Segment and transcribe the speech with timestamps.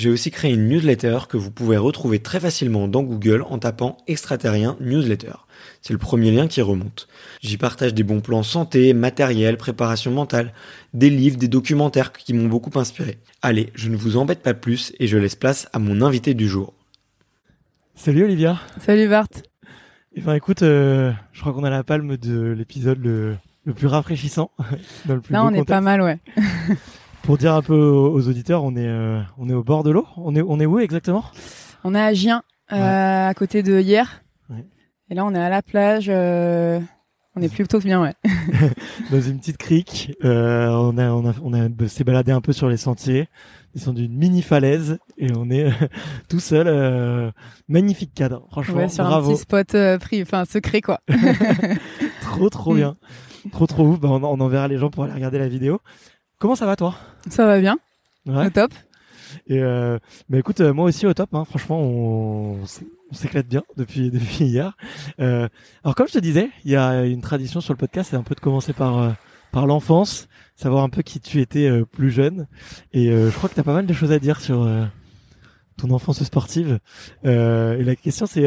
[0.00, 3.98] j'ai aussi créé une newsletter que vous pouvez retrouver très facilement dans Google en tapant
[4.06, 5.34] extraterrien newsletter.
[5.82, 7.06] C'est le premier lien qui remonte.
[7.42, 10.54] J'y partage des bons plans santé, matériel, préparation mentale,
[10.94, 13.18] des livres, des documentaires qui m'ont beaucoup inspiré.
[13.42, 16.48] Allez, je ne vous embête pas plus et je laisse place à mon invité du
[16.48, 16.72] jour.
[17.94, 18.58] Salut Olivia.
[18.80, 19.28] Salut Bart.
[20.14, 23.36] Eh ben écoute, euh, je crois qu'on a la palme de l'épisode le,
[23.76, 24.50] plus rafraîchissant.
[25.04, 26.18] Dans le plus Là, on est pas mal, ouais.
[27.22, 30.06] Pour dire un peu aux, auditeurs, on est, euh, on est au bord de l'eau.
[30.16, 31.24] On est, on est où exactement?
[31.84, 32.42] On est à Gien,
[32.72, 34.22] euh, à côté de hier.
[35.10, 36.06] Et là, on est à la plage.
[36.08, 36.80] Euh,
[37.34, 38.14] on est plutôt bien, ouais.
[39.10, 40.12] Dans une petite crique.
[40.22, 43.28] on a, on a, on a s'est baladé un peu sur les sentiers,
[43.74, 45.70] descendu une mini falaise et on est
[46.28, 47.32] tout seul.
[47.68, 48.78] magnifique cadre, franchement.
[48.78, 51.00] Ouais, sur un petit spot pris, enfin secret quoi.
[52.22, 52.96] trop, trop bien.
[53.52, 54.00] Trop, trop ouf.
[54.00, 55.80] Bah, on, on enverra les gens pour aller regarder la vidéo.
[56.40, 56.94] Comment ça va toi?
[57.28, 57.78] Ça va bien.
[58.26, 58.72] Au top.
[59.46, 59.98] Et euh,
[60.30, 61.34] bah écoute, euh, moi aussi au top.
[61.34, 61.44] Hein.
[61.44, 62.64] Franchement, on,
[63.12, 64.74] s'éclate bien depuis depuis hier.
[65.20, 65.48] Euh,
[65.84, 68.22] alors comme je te disais, il y a une tradition sur le podcast, c'est un
[68.22, 69.10] peu de commencer par euh,
[69.52, 72.46] par l'enfance, savoir un peu qui tu étais plus jeune.
[72.94, 74.66] Et je crois que tu as pas mal de choses à dire sur
[75.76, 76.78] ton enfance sportive.
[77.24, 78.46] et la question c'est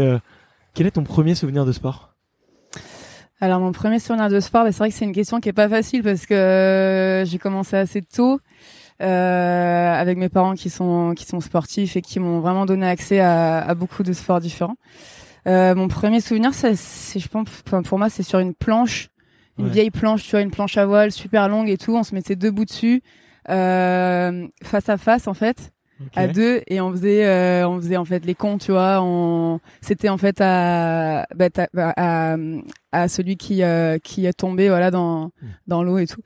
[0.74, 2.13] quel est ton premier souvenir de sport?
[3.44, 5.54] Alors mon premier souvenir de sport, bah, c'est vrai que c'est une question qui est
[5.54, 8.40] pas facile parce que euh, j'ai commencé assez tôt
[9.02, 13.20] euh, avec mes parents qui sont qui sont sportifs et qui m'ont vraiment donné accès
[13.20, 14.78] à, à, beaucoup de sports différents.
[15.46, 17.50] Euh, mon premier souvenir, c'est, je pense,
[17.84, 19.10] pour moi, c'est sur une planche,
[19.60, 21.98] une vieille planche, tu vois, une planche à voile super longue et tout.
[21.98, 23.04] On se mettait debout dessus,
[23.50, 25.74] euh, face à face en fait
[26.16, 29.60] à deux et on faisait euh, on faisait en fait les cons tu vois on
[29.82, 32.36] c'était en fait à, bah, bah, à,
[32.92, 35.32] à celui qui euh, qui est tombé voilà dans hmm.
[35.68, 36.22] dans l'eau et tout.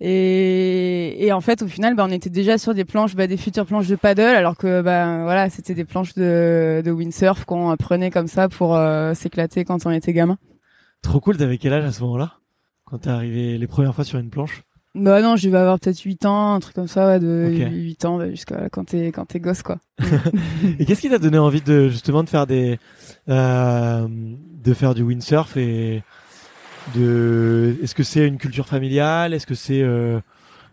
[0.00, 3.36] Et et en fait au final bah, on était déjà sur des planches bah, des
[3.36, 7.70] futures planches de paddle alors que bah voilà c'était des planches de de windsurf qu'on
[7.70, 10.38] apprenait comme ça pour euh, s'éclater quand on était gamin.
[11.02, 12.34] Trop cool t'avais quel âge à ce moment-là?
[12.84, 14.62] Quand t'es arrivé les premières fois sur une planche?
[14.94, 18.04] Bah non, je vais avoir peut-être 8 ans, un truc comme ça, ouais, de 8
[18.04, 19.78] ans jusqu'à quand t'es quand t'es gosse quoi.
[20.78, 22.78] et qu'est-ce qui t'a donné envie de justement de faire des
[23.30, 26.02] euh, de faire du windsurf et
[26.94, 30.20] de est-ce que c'est une culture familiale, est-ce que c'est euh,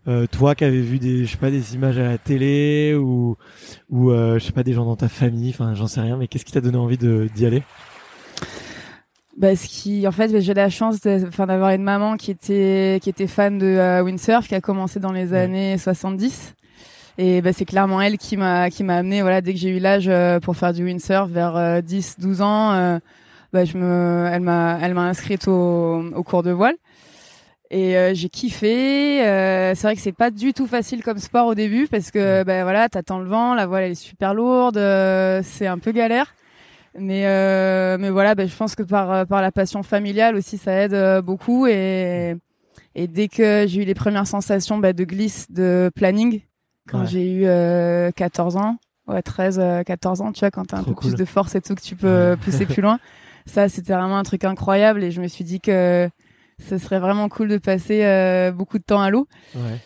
[0.07, 3.38] euh, toi qui avais vu des je sais pas des images à la télé ou
[3.89, 6.27] ou euh, je sais pas des gens dans ta famille, enfin j'en sais rien, mais
[6.27, 7.63] qu'est-ce qui t'a donné envie de d'y aller?
[9.40, 13.26] Bah, ce qui, en fait, j'ai la chance d'avoir une maman qui était, qui était
[13.26, 16.54] fan de euh, windsurf, qui a commencé dans les années 70.
[17.18, 19.80] Et bah, c'est clairement elle qui m'a, qui m'a amené, voilà, dès que j'ai eu
[19.80, 23.00] l'âge euh, pour faire du windsurf vers 10, euh, 12 ans,
[23.52, 26.76] bah, je me, elle m'a, elle m'a inscrite au, au cours de voile.
[27.72, 29.24] Et euh, j'ai kiffé.
[29.26, 32.44] Euh, c'est vrai que c'est pas du tout facile comme sport au début parce que
[32.44, 35.92] ben voilà, t'attends le vent, la voile elle est super lourde, euh, c'est un peu
[35.92, 36.34] galère.
[37.00, 41.24] Mais mais voilà, ben, je pense que par par la passion familiale aussi ça aide
[41.24, 42.36] beaucoup et
[42.96, 46.42] et dès que j'ai eu les premières sensations ben, de glisse, de planning
[46.90, 50.96] quand j'ai eu 14 ans, ouais 13, 14 ans, tu vois, quand t'as un peu
[50.96, 53.00] plus de force et tout que tu peux pousser plus loin.
[53.45, 56.10] Ça c'était vraiment un truc incroyable et je me suis dit que
[56.60, 59.28] ce serait vraiment cool de passer euh, beaucoup de temps à l'eau.
[59.56, 59.80] Ouais.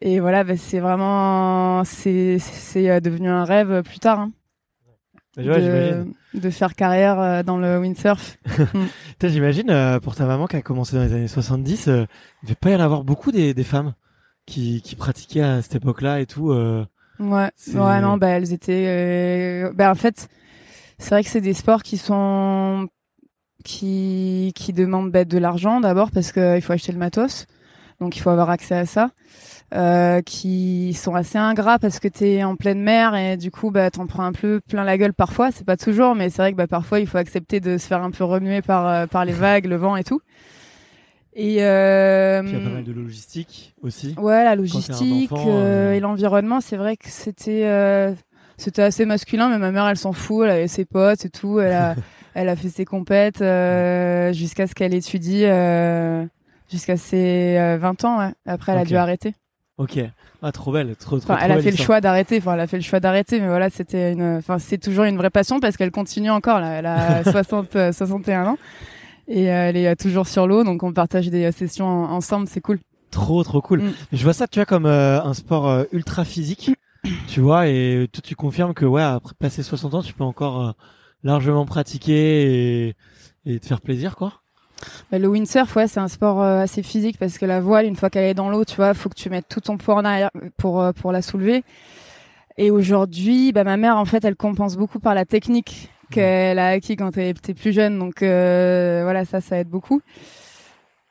[0.00, 4.20] Et voilà, bah, c'est vraiment, c'est, c'est euh, devenu un rêve plus tard.
[4.20, 4.32] Hein,
[5.36, 8.38] de, de, faire carrière euh, dans le windsurf.
[8.74, 9.28] Mm.
[9.28, 12.06] J'imagine, pour ta maman qui a commencé dans les années 70, il ne
[12.42, 13.94] devait pas y en avoir beaucoup des, des femmes
[14.46, 16.50] qui, qui pratiquaient à cette époque-là et tout.
[16.50, 16.84] Euh,
[17.20, 19.70] ouais, ouais, non, bah, elles étaient.
[19.74, 20.28] bah, en fait,
[20.98, 22.88] c'est vrai que c'est des sports qui sont
[23.64, 27.46] qui, qui demandent bah, de l'argent d'abord parce qu'il faut acheter le matos,
[28.00, 29.10] donc il faut avoir accès à ça.
[29.74, 33.70] Euh, qui sont assez ingrats parce que tu es en pleine mer et du coup
[33.70, 36.52] bah t'en prends un peu plein la gueule parfois c'est pas toujours mais c'est vrai
[36.52, 39.24] que bah parfois il faut accepter de se faire un peu remuer par euh, par
[39.24, 40.20] les vagues le vent et tout
[41.32, 45.94] et euh, Puis il y a pas mal de logistique aussi ouais la logistique euh,
[45.94, 48.14] et l'environnement c'est vrai que c'était
[48.58, 51.60] c'était assez masculin mais ma mère elle s'en fout elle avait ses potes et tout
[51.60, 51.94] elle a
[52.34, 56.24] Elle a fait ses compètes euh, jusqu'à ce qu'elle étudie euh,
[56.70, 58.18] jusqu'à ses 20 euh, ans.
[58.20, 58.32] Ouais.
[58.46, 59.34] Après, elle a dû arrêter.
[59.82, 59.98] Ok.
[60.42, 62.38] Ah, trop belle, trop, trop, enfin, Elle a fait le choix d'arrêter.
[62.38, 64.36] Enfin, elle a fait le choix d'arrêter, mais voilà, c'était une.
[64.36, 66.60] Enfin, c'est toujours une vraie passion parce qu'elle continue encore.
[66.60, 68.58] Là, elle a 60, 61 ans
[69.28, 72.46] et elle est toujours sur l'eau, donc on partage des sessions ensemble.
[72.48, 72.78] C'est cool.
[73.10, 73.82] Trop, trop cool.
[73.82, 73.92] Mm.
[74.12, 76.70] Je vois ça, tu vois, comme un sport ultra physique,
[77.26, 80.74] tu vois, et toi, tu confirmes que ouais, après passer 60 ans, tu peux encore
[81.24, 82.96] largement pratiquer et,
[83.46, 84.41] et te faire plaisir, quoi.
[85.10, 87.96] Bah, le windsurf, ouais, c'est un sport euh, assez physique parce que la voile, une
[87.96, 90.04] fois qu'elle est dans l'eau, tu vois, faut que tu mettes tout ton poids en
[90.04, 91.64] arrière pour euh, pour la soulever.
[92.58, 96.68] Et aujourd'hui, bah, ma mère, en fait, elle compense beaucoup par la technique qu'elle a
[96.68, 97.98] acquis quand elle était plus jeune.
[97.98, 100.02] Donc euh, voilà, ça, ça aide beaucoup.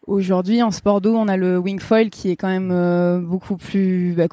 [0.07, 3.55] Aujourd'hui, en sport d'eau, on a le wing foil qui est quand même euh, beaucoup
[3.55, 4.25] plus, bah,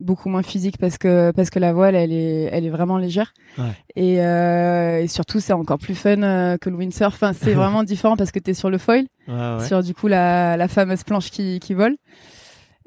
[0.00, 3.32] beaucoup moins physique parce que parce que la voile, elle est, elle est vraiment légère.
[3.58, 3.70] Ouais.
[3.94, 7.14] Et, euh, et, surtout, c'est encore plus fun euh, que le windsurf.
[7.14, 10.08] Enfin, c'est vraiment différent parce que tu es sur le foil, ouais, sur du coup
[10.08, 11.96] la, la fameuse planche qui, qui vole.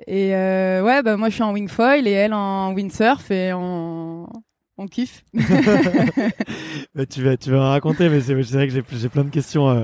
[0.07, 3.53] Et euh, ouais, bah moi je suis en wing foil et elle en windsurf et
[3.53, 4.27] en
[4.81, 5.23] on kiffe.
[5.33, 9.83] bah, tu vas, tu vas raconter, mais c'est vrai que j'ai plein de questions, euh,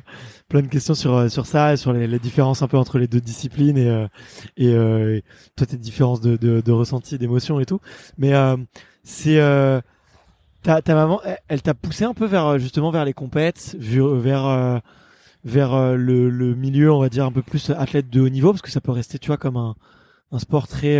[0.49, 2.97] plein de questions sur euh, sur ça, et sur les, les, différences un peu entre
[2.97, 4.07] les deux disciplines et euh,
[4.57, 5.21] et, euh,
[5.55, 7.79] toi tes différences de de, de ressenti, d'émotion et tout.
[8.17, 8.33] Mais
[9.03, 9.37] c'est
[10.63, 14.81] ta, ta maman, elle, t'a poussé un peu vers justement vers les compètes, vers
[15.43, 18.61] vers le, le milieu, on va dire un peu plus athlète de haut niveau, parce
[18.61, 19.75] que ça peut rester, tu vois, comme un
[20.33, 20.99] un sport très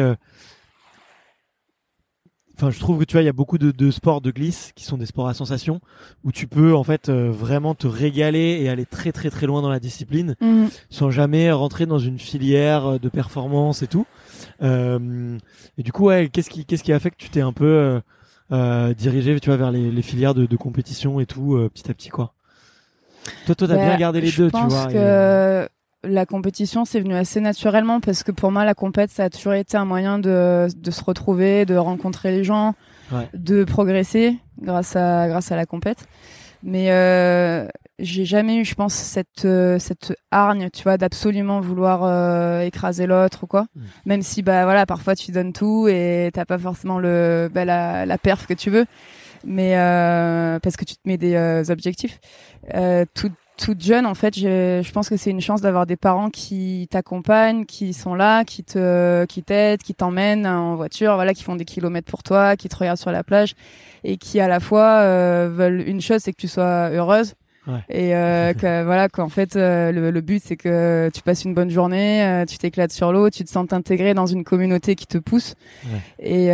[2.58, 4.72] enfin je trouve que tu vois il y a beaucoup de, de, sports de glisse
[4.76, 5.80] qui sont des sports à sensation
[6.24, 9.62] où tu peux en fait euh, vraiment te régaler et aller très très très loin
[9.62, 10.70] dans la discipline mhm.
[10.90, 14.06] sans jamais rentrer dans une filière euh, de performance et tout
[14.64, 15.38] euh,
[15.78, 17.66] et du coup ouais qu'est-ce qui qu'est-ce qui a fait que tu t'es un peu
[17.66, 18.00] euh,
[18.52, 21.94] euh dirigé tu vois vers les, les filières de, de, compétition et tout petit à
[21.94, 22.34] petit quoi?
[23.46, 25.70] Toi toi t'as bah, bien gardé les deux tu vois que
[26.08, 29.54] la compétition, c'est venu assez naturellement parce que pour moi, la compète, ça a toujours
[29.54, 32.74] été un moyen de, de se retrouver, de rencontrer les gens,
[33.34, 36.06] de progresser grâce à grâce à la compète.
[36.64, 37.68] Mais euh,
[38.00, 43.06] j'ai jamais eu, je pense, cette euh, cette hargne, tu vois, d'absolument vouloir euh, écraser
[43.06, 43.68] l'autre ou quoi.
[43.76, 43.82] Mm.
[44.06, 48.06] Même si bah voilà, parfois tu donnes tout et t'as pas forcément le bah, la,
[48.06, 48.86] la perf que tu veux,
[49.46, 52.20] mais euh, parce que tu te mets des euh, objectifs.
[53.14, 56.30] tout toute jeune, en fait, je, je pense que c'est une chance d'avoir des parents
[56.30, 61.44] qui t'accompagnent, qui sont là, qui te, qui t'aident, qui t'emmènent en voiture, voilà, qui
[61.44, 63.56] font des kilomètres pour toi, qui te regardent sur la plage
[64.04, 67.34] et qui à la fois euh, veulent une chose, c'est que tu sois heureuse.
[67.68, 67.84] Ouais.
[67.90, 71.54] Et euh, que voilà qu'en fait euh, le, le, but c'est que tu passes une
[71.54, 75.08] bonne journée, euh, tu t'éclates sur l'eau, tu te sens intégré dans une communauté qui
[75.08, 75.56] te pousse.
[75.86, 76.00] Ouais.
[76.20, 76.48] Et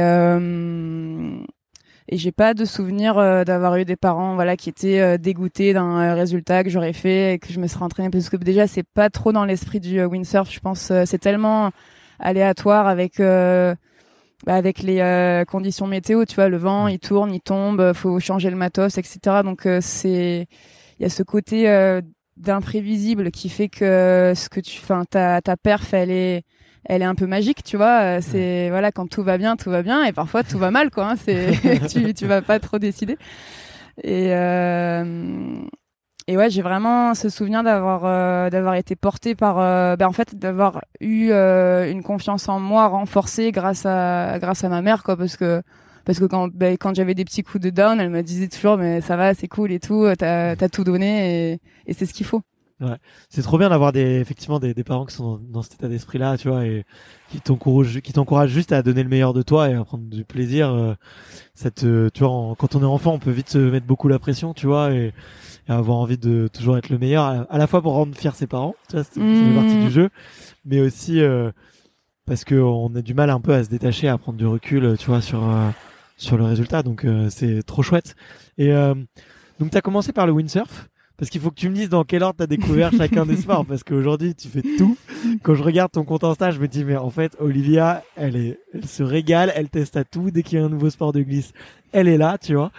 [2.10, 5.74] et j'ai pas de souvenir euh, d'avoir eu des parents voilà qui étaient euh, dégoûtés
[5.74, 8.10] d'un euh, résultat que j'aurais fait et que je me serais entraînée.
[8.10, 11.72] Parce que déjà c'est pas trop dans l'esprit du windsurf je pense c'est tellement
[12.20, 13.76] aléatoire avec bah,
[14.48, 18.56] avec les conditions météo tu vois le vent il tourne il tombe faut changer le
[18.56, 20.48] matos etc donc c'est
[21.00, 22.00] il y a ce côté
[22.38, 26.44] d'imprévisible qui fait que ce que tu enfin ta ta perf elle est
[26.86, 28.02] elle est un peu magique, tu vois.
[28.02, 30.90] Euh, c'est voilà, quand tout va bien, tout va bien, et parfois tout va mal,
[30.92, 31.12] quoi.
[31.12, 31.54] Hein, c'est
[31.90, 33.18] tu tu vas pas trop décider.
[34.04, 35.66] Et euh,
[36.28, 40.14] et ouais, j'ai vraiment ce souvenir d'avoir euh, d'avoir été porté par, euh, ben, en
[40.14, 45.04] fait, d'avoir eu euh, une confiance en moi renforcée grâce à grâce à ma mère,
[45.04, 45.62] quoi, parce que
[46.06, 48.78] parce que quand ben, quand j'avais des petits coups de down, elle me disait toujours,
[48.78, 52.14] mais ça va, c'est cool et tout, t'as as tout donné et, et c'est ce
[52.14, 52.42] qu'il faut.
[52.82, 52.98] Ouais.
[53.30, 56.18] C'est trop bien d'avoir des effectivement des, des parents qui sont dans, cet état d'esprit
[56.18, 56.86] là, tu vois, et
[57.30, 60.26] qui t'encouragent, qui t'encouragent juste à donner le meilleur de toi et à prendre du
[60.26, 60.70] plaisir.
[60.74, 60.94] Euh,
[61.54, 64.20] ça te, tu vois, quand on est enfant, on peut vite se mettre beaucoup la
[64.20, 65.14] pression, tu vois, et,
[65.68, 68.48] et avoir envie de toujours être le meilleur, à, la fois pour rendre fier ses
[68.48, 69.56] parents, tu vois, c'est mmh.
[69.56, 70.10] partie du jeu,
[70.66, 71.52] mais aussi euh,
[72.26, 74.98] parce que on a du mal un peu à se détacher, à prendre du recul,
[74.98, 75.70] tu vois, sur euh,
[76.18, 76.84] sur le résultat.
[76.84, 78.16] Donc euh, c'est trop chouette.
[78.58, 78.72] Et
[79.60, 80.90] donc t'as commencé par le windsurf.
[81.18, 83.38] Parce qu'il faut que tu me dises dans quel ordre tu as découvert chacun des
[83.38, 83.66] sports.
[83.66, 84.98] Parce qu'aujourd'hui, tu fais tout.
[85.44, 88.60] Quand je regarde ton compte Insta, je me dis, mais en fait, Olivia, elle, est,
[88.74, 90.32] elle se régale, elle teste à tout.
[90.32, 91.54] Dès qu'il y a un nouveau sport de glisse,
[91.92, 92.72] elle est là, tu vois.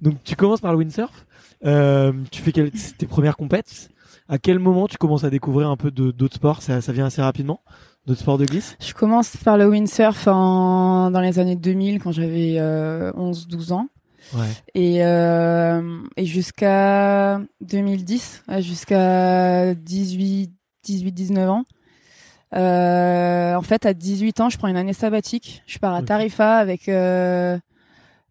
[0.00, 1.26] Donc, tu commences par le windsurf.
[1.66, 3.90] Euh, tu fais tes premières compètes.
[4.28, 6.62] À quel moment tu commences à découvrir un peu d'autres sports?
[6.62, 7.60] Ça, ça vient assez rapidement
[8.06, 8.76] D'autres sports de glisse?
[8.80, 13.88] Je commence par le windsurf en, dans les années 2000 quand j'avais euh, 11-12 ans.
[14.34, 14.48] Ouais.
[14.74, 20.52] Et, euh, et jusqu'à 2010, jusqu'à 18,
[20.84, 21.64] 18, 19 ans.
[22.54, 25.62] Euh, en fait, à 18 ans, je prends une année sabbatique.
[25.66, 27.56] Je pars à Tarifa avec euh,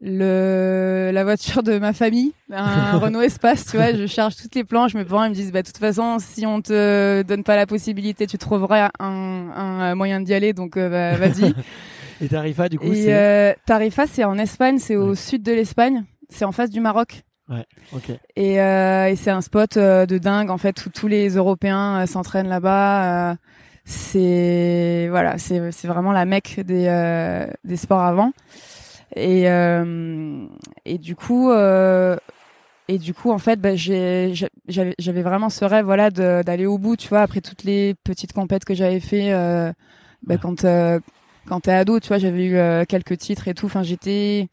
[0.02, 4.64] le la voiture de ma famille, un Renault Espace, tu vois, je charge toutes les
[4.64, 7.56] planches, mes parents ils me disent bah de toute façon si on te donne pas
[7.58, 11.54] la possibilité, tu trouveras un, un moyen d'y aller donc euh, bah, vas-y.
[12.22, 16.04] Et Tarifa du coup c'est euh, Tarifa c'est en Espagne, c'est au sud de l'Espagne,
[16.30, 17.24] c'est en face du Maroc.
[17.50, 18.12] Ouais, ok.
[18.36, 22.06] Et, euh, et c'est un spot euh, de dingue en fait où tous les Européens
[22.06, 23.38] s'entraînent là-bas.
[23.86, 28.34] c'est voilà, c'est c'est vraiment la mecque des des sports avant.
[29.16, 30.46] Et, euh,
[30.86, 32.16] et du coup, euh,
[32.88, 37.08] et du coup, en fait, bah, j'avais vraiment ce rêve, voilà, d'aller au bout, tu
[37.10, 39.72] vois, après toutes les petites compètes que j'avais fait, euh,
[40.24, 41.00] bah, quand euh,
[41.50, 43.66] quand t'es ado, tu vois, j'avais eu euh, quelques titres et tout.
[43.66, 44.48] Enfin, j'étais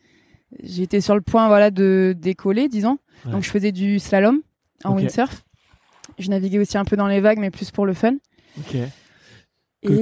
[0.63, 2.99] j'étais sur le point, voilà, de décoller, disons.
[3.27, 4.41] Donc, je faisais du slalom
[4.85, 5.45] en windsurf.
[6.19, 8.15] Je naviguais aussi un peu dans les vagues, mais plus pour le fun.
[8.59, 8.77] Ok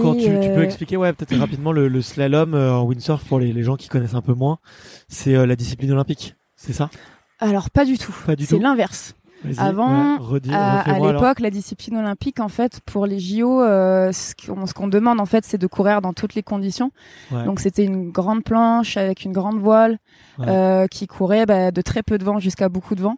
[0.01, 3.23] quand tu, tu, peux euh, expliquer ouais peut-être rapidement le, le slalom euh, en windsurf
[3.25, 4.59] pour les, les, gens qui connaissent un peu moins,
[5.09, 6.89] c'est la discipline olympique, c'est ça?
[7.39, 8.15] Alors pas du tout.
[8.25, 9.15] Pas du c'est l'inverse.
[9.59, 10.19] Avant,
[10.51, 14.35] à, l'époque, la discipline olympique, en fait, pour les JO, euh, ce
[14.75, 16.91] qu'on demande, en fait, c'est de courir dans toutes les conditions.
[17.31, 17.45] Ouais.
[17.45, 19.99] Donc, c'était une grande planche avec une grande voile
[20.41, 23.17] euh, qui courait bah, de très peu de vent jusqu'à beaucoup de vent.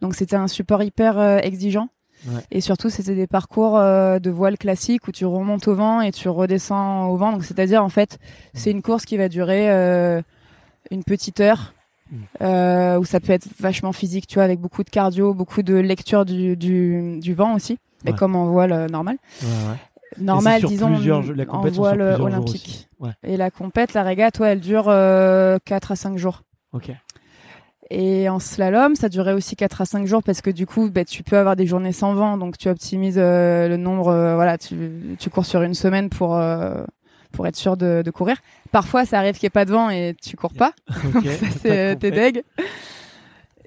[0.00, 1.88] Donc, c'était un support hyper exigeant.
[2.50, 6.12] Et surtout, c'était des parcours euh, de voile classique où tu remontes au vent et
[6.12, 7.32] tu redescends au vent.
[7.32, 8.18] Donc, c'est-à-dire, en fait,
[8.54, 10.20] c'est une course qui va durer euh,
[10.90, 11.74] une petite heure.
[12.40, 15.74] Euh, où ça peut être vachement physique, tu vois, avec beaucoup de cardio, beaucoup de
[15.74, 19.18] lecture du, du, du vent aussi, et comme en voile normal.
[20.18, 20.94] Normal, disons,
[21.48, 22.88] en voile olympique.
[23.22, 26.42] Et la compète, la régate, ouais, elle dure 4 à 5 jours.
[26.72, 26.92] Ok.
[27.90, 31.06] Et en slalom, ça durait aussi 4 à 5 jours parce que du coup, bah,
[31.06, 34.08] tu peux avoir des journées sans vent, donc tu optimises euh, le nombre.
[34.08, 36.84] Euh, voilà, tu, tu, cours sur une semaine pour euh,
[37.32, 38.36] pour être sûr de, de, courir.
[38.72, 40.72] Parfois, ça arrive qu'il n'y ait pas de vent et tu cours pas.
[41.12, 42.42] donc ça, c'est t'es deg.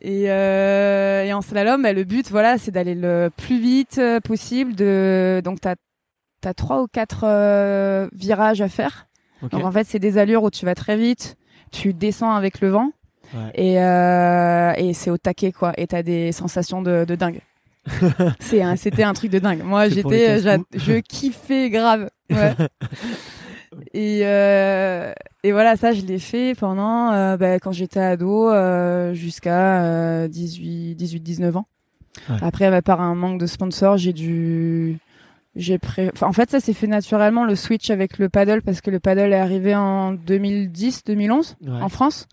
[0.02, 4.76] Et, et en slalom, bah, le but, voilà, c'est d'aller le plus vite possible.
[4.76, 5.76] De donc t'as
[6.44, 9.08] as trois ou quatre virages à faire.
[9.42, 11.36] Donc en fait, c'est des allures où tu vas très vite,
[11.72, 12.92] tu descends avec le vent
[13.56, 15.74] et, euh, et c'est au taquet, quoi.
[15.78, 17.42] Et t'as des sensations de, de dingue.
[18.40, 19.64] c'est c'était un truc de dingue.
[19.64, 22.10] Moi, j'étais, je kiffais grave.
[22.30, 22.54] Ouais.
[23.94, 25.14] Et, euh,
[25.44, 30.96] et voilà, ça, je l'ai fait pendant, euh, bah, quand j'étais ado, euh, jusqu'à 18,
[30.96, 31.68] 18, 19 ans.
[32.42, 34.98] Après, bah, par un manque de sponsors, j'ai dû,
[35.56, 36.10] j'ai pré...
[36.14, 39.00] enfin, en fait, ça s'est fait naturellement le switch avec le paddle parce que le
[39.00, 42.28] paddle est arrivé en 2010, 2011 en France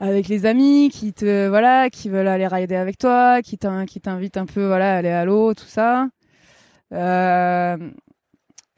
[0.00, 4.44] avec les amis qui te voilà qui veulent aller rider avec toi qui t'invitent un
[4.44, 6.08] peu voilà à aller à l'eau tout ça.
[6.92, 7.76] Euh,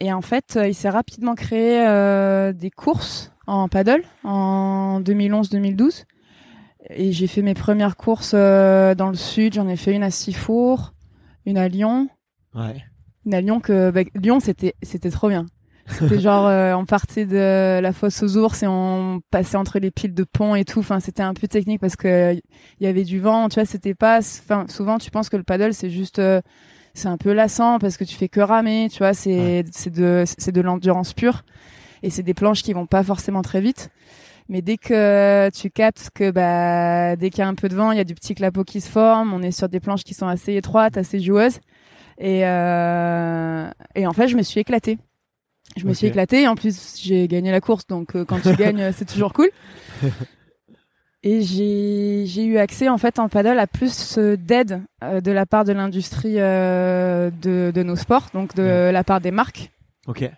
[0.01, 6.05] et en fait il s'est rapidement créé euh, des courses en paddle en 2011-2012
[6.91, 10.11] et j'ai fait mes premières courses euh, dans le sud j'en ai fait une à
[10.11, 10.93] Sifour
[11.45, 12.09] une à Lyon
[12.55, 12.85] ouais.
[13.25, 15.47] une à Lyon que bah, Lyon c'était c'était trop bien
[15.89, 19.91] c'était genre, euh, on partait de la fosse aux ours et on passait entre les
[19.91, 20.81] piles de ponts et tout.
[20.81, 23.49] Enfin, c'était un peu technique parce que il y avait du vent.
[23.49, 24.19] Tu vois, c'était pas.
[24.19, 26.41] Enfin, souvent, tu penses que le paddle, c'est juste, euh,
[26.97, 28.89] c'est un peu lassant parce que tu fais que ramer.
[28.91, 31.43] Tu vois, c'est c'est de c'est de l'endurance pure
[32.03, 33.91] et c'est des planches qui vont pas forcément très vite.
[34.49, 37.93] Mais dès que tu captes que bah dès qu'il y a un peu de vent,
[37.93, 39.33] il y a du petit clapot qui se forme.
[39.33, 41.59] On est sur des planches qui sont assez étroites, assez joueuses.
[42.19, 44.99] Et euh, et en fait, je me suis éclatée.
[45.77, 46.43] Je me suis éclatée.
[46.43, 49.51] Et en plus, j'ai gagné la course, donc euh, quand tu gagnes, c'est toujours cool.
[51.29, 55.45] Et j'ai eu accès en fait en paddle à plus euh, d'aide euh, de la
[55.45, 58.93] part de l'industrie euh, de, de nos sports, donc de Ouais.
[58.93, 59.73] la part des marques.
[60.07, 60.31] Ok.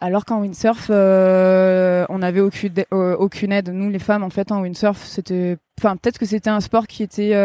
[0.00, 3.70] Alors qu'en windsurf, euh, on n'avait aucune, aucune aide.
[3.70, 7.02] Nous, les femmes, en fait, en windsurf, c'était, enfin, peut-être que c'était un sport qui
[7.02, 7.36] était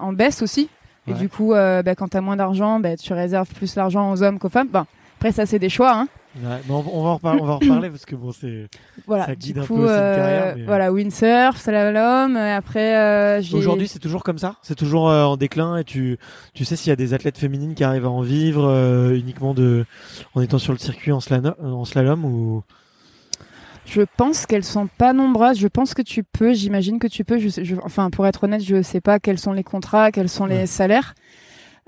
[0.00, 0.68] en baisse aussi.
[1.08, 1.18] Et Ouais.
[1.18, 4.48] du coup, bah, quand t'as moins d'argent, bah, tu réserves plus l'argent aux hommes qu'aux
[4.50, 4.68] femmes.
[4.68, 4.86] Ben,
[5.18, 5.92] après, ça, c'est des choix.
[5.92, 6.08] Hein.
[6.36, 8.66] Ouais, mais on, on va en reparler, on va en reparler parce que bon, c'est.
[9.06, 9.26] Voilà.
[9.26, 12.36] Ça du guide un coup, peu aussi une euh, carrière, mais- voilà, windsurf, slalom.
[12.36, 13.42] Et après, euh.
[13.52, 14.56] Aujourd'hui, c'est toujours comme ça?
[14.62, 16.18] C'est toujours euh, en déclin et tu,
[16.54, 19.54] tu sais s'il y a des athlètes féminines qui arrivent à en vivre euh, uniquement
[19.54, 19.84] de,
[20.34, 22.62] en étant sur le circuit en slalom, en slalom ou?
[23.86, 25.58] Je pense qu'elles sont pas nombreuses.
[25.58, 26.54] Je pense que tu peux.
[26.54, 27.38] J'imagine que tu peux.
[27.38, 30.30] Je, sais- je- enfin, pour être honnête, je sais pas quels sont les contrats, quels
[30.30, 30.66] sont les Ouais.
[30.66, 31.14] salaires.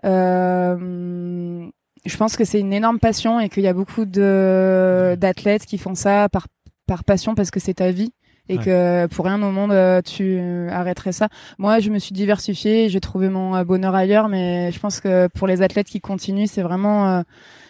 [0.05, 1.67] Euh,
[2.07, 5.79] je pense que c'est une énorme passion et qu'il y a beaucoup de d'athlètes qui
[5.79, 6.47] font ça par
[6.87, 8.13] par passion parce que c'est ta vie
[8.49, 8.65] et Ouais.
[8.65, 10.39] que pour rien au monde euh, tu
[10.71, 11.29] arrêterais ça.
[11.59, 15.27] Moi, je me suis diversifiée, j'ai trouvé mon euh, bonheur ailleurs, mais je pense que
[15.29, 17.23] pour les athlètes qui continuent, c'est vraiment euh,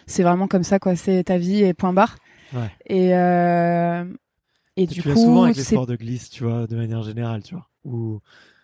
[0.05, 0.95] c'est vraiment comme ça quoi.
[0.95, 2.15] C'est ta vie et point barre.
[2.53, 2.69] Ouais.
[2.85, 4.05] Et euh,
[4.77, 7.01] et tu du l'as coup, souvent avec les sports de glisse, tu vois, de manière
[7.01, 7.67] générale, tu vois.
[7.83, 8.19] Ou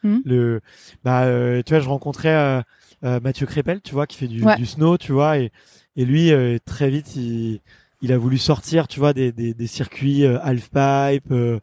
[0.06, 0.20] Hmm.
[0.26, 0.60] le,
[1.06, 2.62] bah, euh, tu vois, je rencontrais euh,
[3.04, 4.56] euh, Mathieu Crépel, tu vois, qui fait du, Ouais.
[4.58, 5.52] du snow, tu vois, et,
[5.96, 7.60] et lui, euh, très vite, il,
[8.02, 11.60] il a voulu sortir, tu vois, des, des, des circuits euh, half-pipe euh,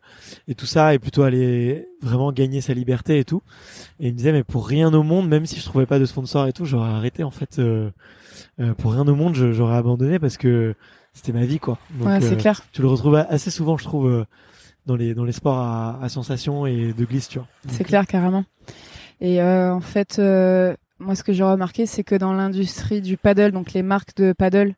[0.48, 3.42] et tout ça, et plutôt aller vraiment gagner sa liberté et tout.
[4.00, 6.06] Et il me disait, mais pour rien au monde, même si je trouvais pas de
[6.06, 7.58] sponsor et tout, j'aurais arrêté en fait.
[7.58, 7.90] euh,
[8.58, 10.74] euh, pour rien au monde, j'aurais abandonné parce que
[11.12, 11.78] c'était ma vie, quoi.
[11.98, 12.62] Donc, ouais, c'est clair.
[12.72, 14.24] tu le retrouves assez souvent, je trouve, euh,
[14.86, 17.48] dans les dans les sports à, à sensation et de glisse, tu vois.
[17.68, 18.44] C'est clair, carrément.
[19.20, 23.16] Et euh, en fait, euh, moi, ce que j'ai remarqué, c'est que dans l'industrie du
[23.16, 24.74] paddle, donc les marques de paddle,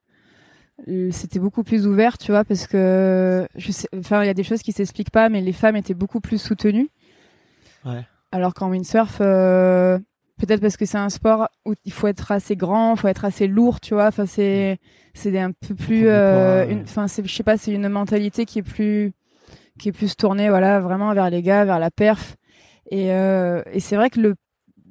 [0.88, 4.35] euh, c'était beaucoup plus ouvert, tu vois, parce que je sais, enfin, il y a
[4.35, 6.89] des choses qui s'expliquent pas, mais les femmes étaient beaucoup plus soutenues.
[7.85, 8.06] Ouais.
[8.30, 9.99] Alors qu'en windsurf, euh,
[10.39, 13.25] peut-être parce que c'est un sport où il faut être assez grand, il faut être
[13.25, 14.06] assez lourd, tu vois.
[14.06, 14.78] Enfin, c'est
[15.15, 18.63] c'est un peu plus, euh, enfin, c'est, je sais pas, c'est une mentalité qui est
[18.63, 19.13] plus
[19.78, 22.37] qui est plus tournée, voilà, vraiment vers les gars, vers la perf.
[22.91, 24.35] Et, euh, et c'est vrai que le,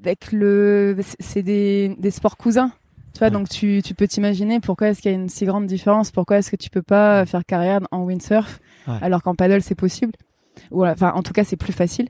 [0.04, 2.72] avec le, c'est des, des sports cousins.
[3.14, 3.32] Tu vois, Ouais.
[3.32, 6.38] donc tu, tu peux t'imaginer pourquoi est-ce qu'il y a une si grande différence, pourquoi
[6.38, 8.98] est-ce que tu peux pas faire carrière en windsurf, Ouais.
[9.02, 10.14] alors qu'en paddle c'est possible.
[10.72, 12.08] Ou enfin, en tout cas, c'est plus facile.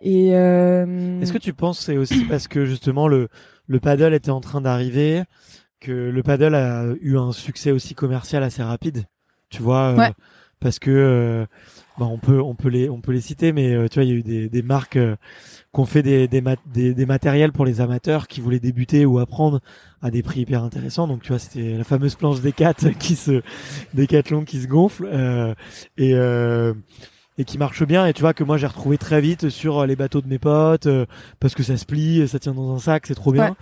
[0.00, 3.28] Et euh, Est-ce que tu penses c'est aussi parce que justement le
[3.68, 5.22] le paddle était en train d'arriver
[5.80, 9.04] que le paddle a eu un succès aussi commercial assez rapide,
[9.50, 10.12] tu vois euh, Ouais.
[10.60, 11.46] Parce que euh,
[11.98, 14.10] bah, on peut on peut les on peut les citer, mais euh, tu vois il
[14.10, 15.16] y a eu des des marques euh,
[15.74, 19.18] qui ont fait des des, des des matériels pour les amateurs qui voulaient débuter ou
[19.18, 19.60] apprendre
[20.00, 21.06] à des prix hyper intéressants.
[21.06, 23.42] Donc tu vois c'était la fameuse planche Decat qui se
[23.94, 25.54] Decathlon qui se gonfle euh,
[25.98, 26.72] et euh,
[27.38, 29.96] et qui marche bien et tu vois que moi j'ai retrouvé très vite sur les
[29.96, 30.88] bateaux de mes potes
[31.40, 33.56] parce que ça se plie, ça tient dans un sac, c'est trop bien.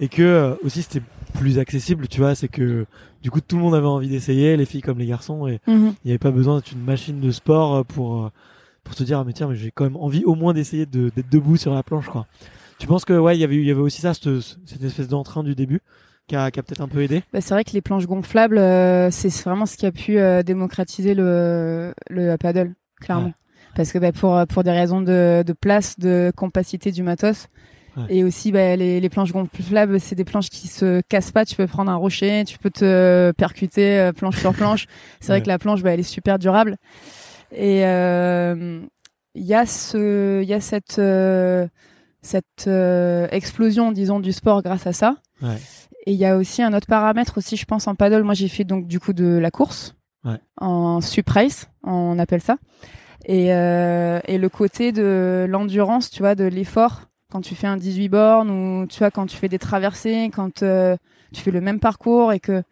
[0.00, 1.02] Et que euh, aussi c'était
[1.34, 2.86] plus accessible, tu vois, c'est que
[3.22, 5.94] du coup tout le monde avait envie d'essayer, les filles comme les garçons, et mhm.
[6.04, 8.30] il n'y avait pas besoin d'être une machine de sport euh, pour euh,
[8.84, 11.10] pour se dire ah, mais tiens mais j'ai quand même envie au moins d'essayer de-
[11.14, 12.26] d'être debout sur la planche quoi.
[12.78, 15.08] Tu penses que ouais il y avait il y avait aussi ça cette, cette espèce
[15.08, 15.80] d'entrain du début
[16.28, 17.22] qui a, qui a peut-être un peu aidé?
[17.32, 20.42] Bah, c'est vrai que les planches gonflables, euh, c'est vraiment ce qui a pu euh,
[20.42, 23.28] démocratiser le, le paddle, clairement.
[23.28, 23.32] Ouais.
[23.74, 27.48] Parce que bah, pour, pour des raisons de, de place, de compacité du matos,
[27.98, 28.04] Ouais.
[28.16, 31.44] et aussi bah, les, les planches gonflables, c'est des planches qui se cassent pas.
[31.44, 34.86] Tu peux prendre un rocher, tu peux te percuter euh, planche sur planche.
[35.20, 35.42] C'est vrai Ouais.
[35.42, 36.76] que la planche, bah, elle est super durable.
[37.52, 38.80] Et euh,
[39.34, 41.66] il y a ce, il y a cette, euh,
[42.22, 45.16] cette euh, explosion, disons, du sport grâce à ça.
[45.42, 45.56] Ouais.
[46.06, 48.22] Et il y a aussi un autre paramètre aussi, je pense, en paddle.
[48.22, 50.38] Moi, j'ai fait donc du coup de la course Ouais.
[50.60, 52.56] en sup race, on appelle ça.
[53.24, 57.76] Et, euh, et le côté de l'endurance, tu vois, de l'effort, quand tu fais un
[57.76, 60.96] 18 bornes ou tu vois, quand tu fais des traversées, quand euh,
[61.34, 62.62] tu fais le même parcours et que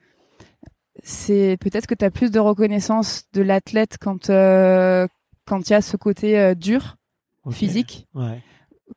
[1.02, 5.06] c'est peut-être que tu as plus de reconnaissance de l'athlète quand euh,
[5.46, 6.96] quand il y a ce côté euh, dur
[7.50, 8.42] physique Ouais.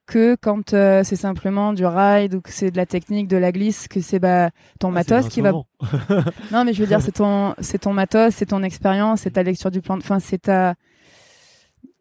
[0.08, 3.52] que quand euh, c'est simplement du ride ou que c'est de la technique, de la
[3.52, 5.52] glisse, que c'est bah, ton Ah, matos qui va.
[6.52, 9.44] Non, mais je veux dire, c'est ton, c'est ton matos, c'est ton expérience, c'est ta
[9.44, 9.98] lecture du plan.
[9.98, 10.74] de- Enfin, c'est ta.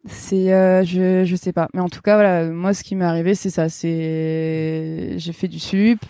[0.08, 1.68] C'est, euh, je, je sais pas.
[1.74, 3.68] Mais en tout cas, voilà, moi, ce qui m'est arrivé, c'est ça.
[3.68, 6.00] C'est, j'ai fait du sup,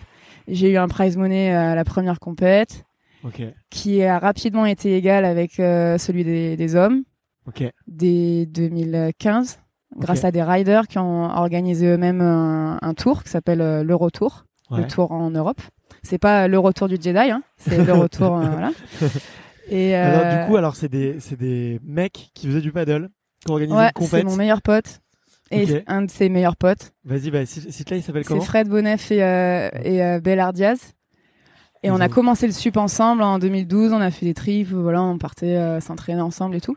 [0.47, 2.85] j'ai eu un prize money à la première compète,
[3.71, 7.03] qui a rapidement été égal avec euh, celui des, des hommes.
[7.47, 7.65] Ok.
[7.87, 9.59] dès 2015
[9.97, 14.45] grâce à des riders qui ont organisé eux-mêmes un, un tour qui s'appelle euh, l'Eurotour,
[14.71, 14.83] Ouais.
[14.83, 15.63] le tour en Europe.
[16.03, 18.71] C'est pas le retour du Jedi, hein, c'est le retour, euh, voilà.
[19.71, 23.09] Et Alors, euh, du coup, alors c'est des, c'est des mecs qui faisaient du paddle,
[23.73, 25.01] ouais, une c'est mon meilleur pote
[25.51, 26.93] et un de ses meilleurs potes.
[27.05, 30.53] Vas-y, bah, cite cite-là, il s'appelle C'est comment Fred Bonnef et, euh, et euh, Bellard
[30.53, 30.95] Diaz.
[31.83, 33.93] Et Ils on a commencé le sup ensemble en 2012.
[33.93, 36.77] On a fait des trips, voilà, on partait euh, s'entraîner ensemble et tout.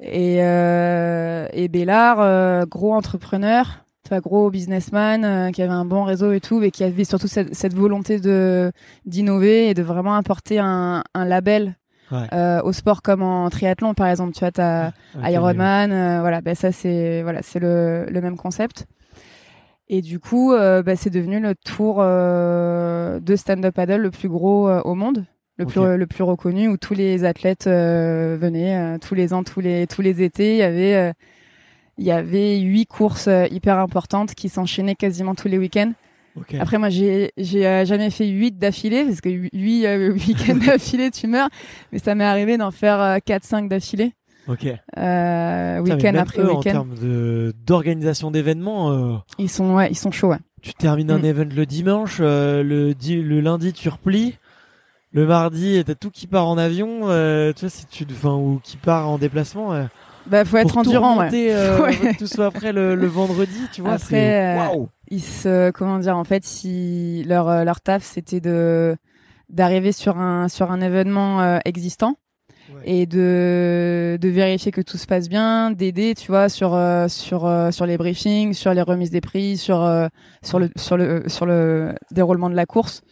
[0.00, 6.32] Et, euh, et Bellard, euh, gros entrepreneur, tu gros businessman, qui avait un bon réseau
[6.32, 8.70] et tout, et qui avait surtout cette, cette volonté de
[9.06, 11.76] d'innover et de vraiment apporter un, un label
[12.10, 12.26] Ouais.
[12.32, 14.32] euh, au sport comme en triathlon par exemple.
[14.34, 18.86] Tu vois, t'as Ironman, euh, voilà, ben ça c'est voilà, c'est le, le même concept.
[19.88, 24.68] Et du coup, bah, c'est devenu le tour euh, de stand-up paddle le plus gros
[24.70, 25.26] au monde,
[25.58, 29.86] le plus le plus reconnu où tous les athlètes venaient tous les ans, tous les
[29.86, 30.54] tous les étés.
[30.54, 31.12] Il y avait
[31.98, 35.92] il y avait huit courses hyper importantes qui s'enchaînaient quasiment tous les week-ends.
[36.36, 36.54] Ok.
[36.58, 40.56] Après, moi, j'ai j'ai euh, jamais fait huit d'affilée parce que hu- huit euh, week-ends
[40.66, 41.48] d'affilée, tu meurs.
[41.92, 44.12] Mais ça m'est arrivé d'en faire euh, quatre, cinq d'affilée,
[44.48, 44.66] Ok.
[44.98, 46.72] euh, week-end après eux, En week-end.
[46.72, 50.30] termes de d'organisation d'événements, euh, Ils sont, ouais, ils sont chauds.
[50.30, 50.38] Ouais.
[50.62, 51.24] tu termines un Mm.
[51.24, 54.36] event le dimanche, euh, le, di- le lundi tu replies,
[55.12, 58.60] le mardi t'as tout qui part en avion, euh, tu vois si tu, enfin ou
[58.64, 59.72] qui part en déplacement.
[60.26, 61.18] Bah, faut être endurant.
[61.18, 61.28] Ouais.
[61.52, 61.94] euh, Ouais.
[61.96, 63.94] que tout soit après le, le vendredi, tu vois.
[63.94, 64.88] Après, euh, waouh.
[65.10, 68.96] Ils se, comment dire, en fait, ils, leur euh, leur taf, c'était de
[69.50, 72.16] d'arriver sur un sur un événement euh, existant
[72.74, 72.80] Ouais.
[73.02, 77.44] et de de vérifier que tout se passe bien, d'aider, tu vois, sur euh, sur
[77.44, 80.06] euh, sur les briefings, sur les remises des prix, sur euh,
[80.42, 83.02] sur le sur le sur le déroulement de la course.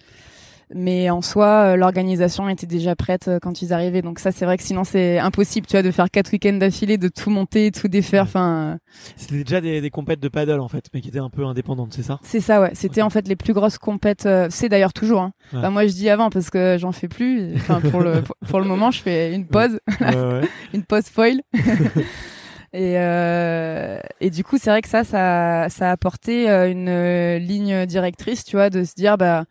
[0.75, 4.03] Mais en soi, euh, l'organisation était déjà prête euh, quand ils arrivaient.
[4.03, 6.99] Donc ça, c'est vrai que sinon c'est impossible, tu vois, de faire quatre week-ends d'affilée,
[6.99, 8.23] de tout monter, tout défaire.
[8.25, 8.79] Enfin,
[9.17, 11.93] C'était déjà des, des compètes de paddle en fait, mais qui étaient un peu indépendantes,
[11.93, 12.19] c'est ça?
[12.23, 12.71] C'est ça, ouais.
[12.75, 14.27] C'était en fait les plus grosses compètes.
[14.27, 15.21] euh, c'est d'ailleurs toujours.
[15.21, 15.33] Hein.
[15.53, 15.59] Ouais.
[15.59, 17.55] Enfin, moi, je dis avant parce que j'en fais plus.
[17.57, 20.41] Enfin, pour le pour, pour le moment, je fais une pause, Ouais, ouais.
[20.75, 21.41] une pause foil.
[22.75, 27.85] et euh, et du coup, c'est vrai que ça, ça ça a apporté une ligne
[27.87, 29.45] directrice, tu vois, de se dire bah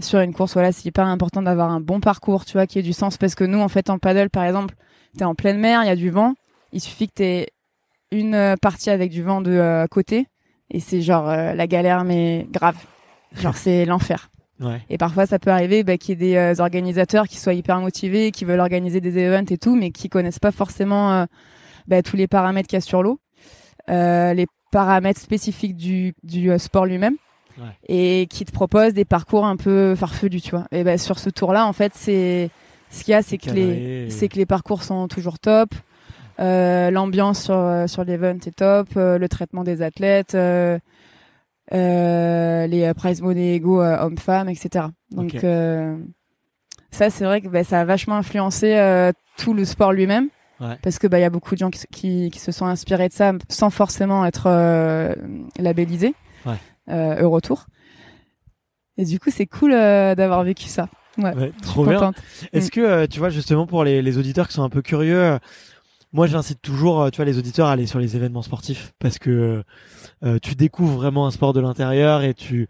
[0.00, 2.82] sur une course, voilà, c'est hyper important d'avoir un bon parcours, tu vois, qui ait
[2.82, 4.74] du sens parce que nous, en fait, en paddle, par exemple,
[5.16, 6.34] t'es en pleine mer, il y a du vent.
[6.72, 7.48] Il suffit que t'aies
[8.10, 10.26] une euh, partie avec du vent de euh, côté
[10.70, 12.76] et c'est genre euh, la galère mais grave.
[13.32, 14.30] Genre c'est l'enfer.
[14.60, 14.82] Ouais.
[14.90, 17.80] Et parfois ça peut arriver bah, qu'il y ait des euh, organisateurs qui soient hyper
[17.80, 21.26] motivés, qui veulent organiser des events et tout, mais qui connaissent pas forcément
[21.86, 23.20] bah, tous les paramètres qu'il y a sur l'eau,
[23.88, 27.16] euh, les paramètres spécifiques du, du sport lui-même.
[27.58, 27.64] Ouais.
[27.88, 30.66] Et qui te proposent des parcours un peu farfelus, tu vois.
[30.72, 32.50] Et bah, sur ce tour-là, en fait, c'est
[32.90, 34.06] ce qu'il y a, c'est que les, Cadré.
[34.10, 35.74] c'est que les parcours sont toujours top.
[36.40, 38.88] Euh, L'ambiance sur, euh, sur l'event est top.
[38.96, 40.34] euh, le traitement des athlètes.
[40.36, 40.78] euh,
[41.72, 44.86] les prize money égaux hommes-femmes, etc.
[45.10, 45.34] Donc
[46.90, 50.28] ça, c'est vrai que bah, ça a vachement influencé tout le sport lui-même.
[50.60, 50.76] Ouais.
[50.82, 52.66] Parce que bah il y a beaucoup de gens qui, s- qui, qui se sont
[52.66, 54.48] inspirés de ça sans forcément être
[55.58, 56.14] labellisés.
[56.46, 56.54] Ouais.
[56.88, 57.66] Euh, Eurotour.
[58.96, 60.88] Et du coup, c'est cool euh, d'avoir vécu ça.
[61.18, 61.34] Ouais.
[61.34, 62.12] Ouais, trop bien.
[62.52, 65.20] Est-ce que euh, tu vois justement pour les, les auditeurs qui sont un peu curieux,
[65.20, 65.38] euh,
[66.12, 69.18] moi j'incite toujours euh, tu vois les auditeurs à aller sur les événements sportifs parce
[69.18, 69.64] que
[70.24, 72.68] euh, tu découvres vraiment un sport de l'intérieur et tu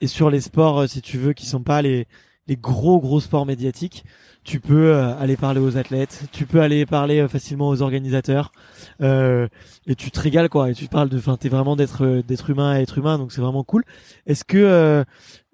[0.00, 2.06] et sur les sports si tu veux qui sont pas les
[2.46, 4.04] les gros gros sports médiatiques,
[4.42, 8.52] tu peux aller parler aux athlètes, tu peux aller parler facilement aux organisateurs
[9.00, 9.48] euh,
[9.86, 12.48] et tu te régales quoi et tu parles de enfin t'es vraiment d'être euh, d'être
[12.50, 13.84] humain à être humain donc c'est vraiment cool.
[14.26, 15.04] Est-ce que euh,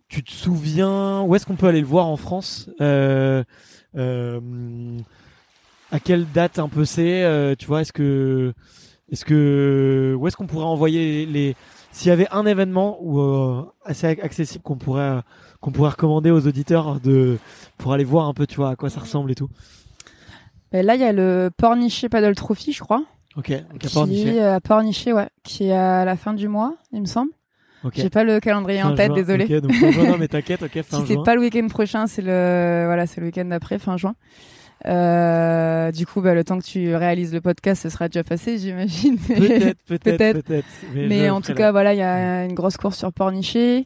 [0.08, 3.44] tu te souviens où est-ce qu'on peut aller le voir en France euh,
[3.96, 4.40] euh,
[5.92, 8.52] À quelle date un peu c'est euh, Tu vois, est-ce que
[9.10, 11.56] est-ce que où est-ce qu'on pourrait envoyer les
[11.92, 15.22] s'il y avait un événement ou euh, assez accessible qu'on pourrait
[15.60, 17.38] qu'on pourrait recommander aux auditeurs de
[17.78, 19.48] pour aller voir un peu tu vois à quoi ça ressemble et tout?
[20.72, 23.02] Et là, il y a le Pornichet Paddle Trophy, je crois.
[23.36, 23.50] Ok.
[23.50, 24.34] donc à Pornichet.
[24.36, 27.30] est à Pornichet, ouais, qui est à la fin du mois, il me semble.
[27.84, 27.92] Ok.
[27.96, 29.14] J'ai pas le calendrier Fin en tête, juin.
[29.16, 29.44] désolé.
[29.44, 32.06] Ok, donc fin juin, non, mais t'inquiète, ok, fin si c'est pas le week-end prochain,
[32.06, 34.14] c'est le voilà, c'est le week-end d'après, fin juin.
[34.86, 38.58] Euh, du coup, bah, le temps que tu réalises le podcast, ce sera déjà passé,
[38.58, 39.18] j'imagine.
[39.28, 40.66] Peut-être, peut-être, Peut-être.
[40.94, 41.72] Mais, en tout cas, là.
[41.72, 43.84] voilà, il y a une grosse course sur Pornichet.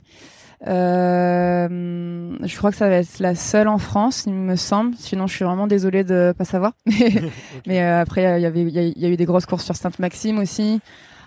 [0.67, 4.95] Euh, je crois que ça va être la seule en France, il me semble.
[4.97, 6.73] Sinon, je suis vraiment désolée de pas savoir.
[7.67, 9.47] Mais euh, après, il y avait, il y, a- il y a eu des grosses
[9.47, 10.81] courses sur Sainte-Maxime aussi,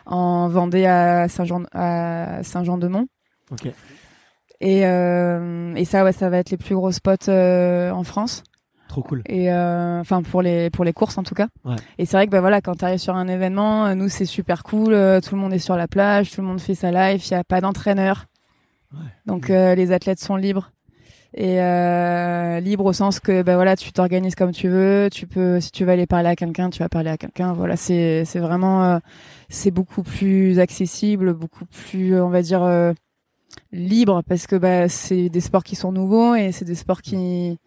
[0.06, 3.08] en Vendée à Saint-Jean, à Saint-Jean-de-Mont.
[3.52, 3.72] Ok.
[4.60, 8.44] Et, euh, et ça, ouais, ça va être les plus gros spots euh, en France.
[8.90, 9.22] Trop cool.
[9.28, 11.48] Et euh, enfin pour les pour les courses en tout cas.
[11.66, 11.76] Ouais.
[11.98, 14.64] Et c'est vrai que bah voilà quand tu arrives sur un événement, nous c'est super
[14.64, 17.28] cool, euh, tout le monde est sur la plage, tout le monde fait sa life,
[17.30, 18.28] il y a pas d'entraîneur.
[18.94, 19.00] Ouais.
[19.26, 20.72] Donc euh, les athlètes sont libres.
[21.34, 25.60] Et euh, libre au sens que bah voilà, tu t'organises comme tu veux, tu peux
[25.60, 27.54] si tu veux aller parler à quelqu'un, tu vas parler à quelqu'un.
[27.54, 29.00] Voilà, c'est c'est vraiment euh,
[29.50, 32.94] c'est beaucoup plus accessible, beaucoup plus on va dire euh,
[33.72, 37.60] libre parce que bah c'est des sports qui sont nouveaux et c'est des sports qui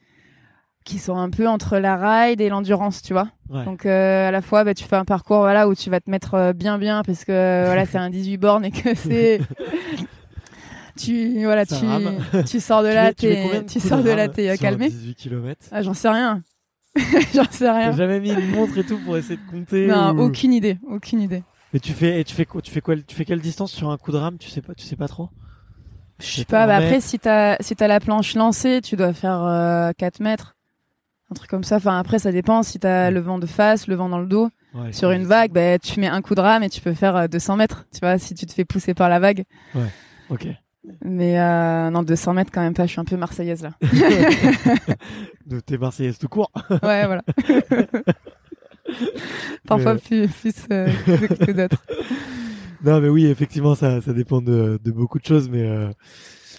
[0.84, 3.28] qui sont un peu entre la ride et l'endurance, tu vois.
[3.50, 3.64] Ouais.
[3.64, 6.10] Donc euh, à la fois bah, tu fais un parcours voilà où tu vas te
[6.10, 9.40] mettre euh, bien bien parce que voilà, c'est un 18 bornes et que c'est
[11.00, 11.74] tu voilà, tu
[12.46, 14.48] tu sors de Tu là, mets- tu mets de tu sors de là, rame t'es
[14.50, 14.88] euh, calmé.
[14.88, 15.66] 18 km.
[15.72, 16.42] Ah, j'en sais rien.
[17.34, 17.92] j'en sais rien.
[17.92, 21.20] jamais mis une montre et tout pour essayer de compter Non, ou- aucune idée, aucune
[21.20, 21.42] idée.
[21.72, 23.90] Mais tu fais, et tu fais quoi Tu fais quoi Tu fais quelle distance sur
[23.90, 24.38] un coup de rame?
[24.38, 25.28] Tu sais pas, tu sais pas trop?
[26.18, 29.42] Je sais pas, bah après, si t'as, si t'as la planche lancée, tu dois faire
[29.44, 30.56] euh, 4 mètres.
[31.30, 31.76] Un truc comme ça.
[31.76, 32.62] Enfin, après, ça dépend.
[32.64, 35.52] Si t'as le vent de face, le vent dans le dos, Ouais, sur une vague,
[35.52, 37.86] bah, tu mets un coup de rame et tu peux faire euh, 200 mètres.
[37.92, 39.44] Tu vois, si tu te fais pousser par la vague.
[40.28, 40.46] Ok.
[41.04, 42.86] Mais euh, non, 200 mètres quand même pas.
[42.86, 43.72] Je suis un peu marseillaise là.
[45.46, 46.50] De tes Marseillaise tout court.
[46.82, 47.22] Ouais, voilà.
[49.66, 50.88] Parfois Mais- plus, plus euh,
[51.46, 51.82] que d'autres.
[52.84, 55.90] Non, mais oui, effectivement, ça, ça dépend de, de beaucoup de choses, mais euh,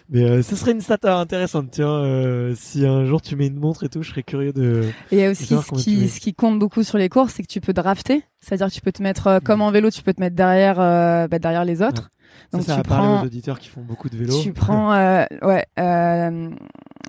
[0.10, 1.70] mais euh, ce serait une stat intéressante.
[1.72, 4.84] Tiens, euh, si un jour tu mets une montre et tout, je serais curieux de.
[5.12, 7.44] Et il y a aussi ce qui, ce qui compte beaucoup sur les courses, c'est
[7.44, 8.24] que tu peux drafter.
[8.42, 10.80] C'est-à-dire que tu peux te mettre, euh, comme en vélo, tu peux te mettre derrière,
[10.80, 12.12] euh, bah, derrière les autres.
[12.52, 14.39] Donc ça, ça tu va parler prends, aux auditeurs qui font beaucoup de vélo.
[14.41, 16.50] tu prends, euh, ouais, euh,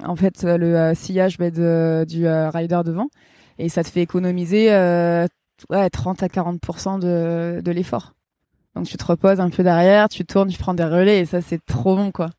[0.05, 3.09] en fait, le euh, sillage bah, de, du euh, rider devant,
[3.59, 5.27] et ça te fait économiser euh,
[5.71, 8.15] ouais, 30 à 40% de, de l'effort.
[8.75, 11.41] Donc tu te reposes un peu derrière, tu tournes, tu prends des relais, et ça
[11.43, 12.31] c'est trop bon, quoi.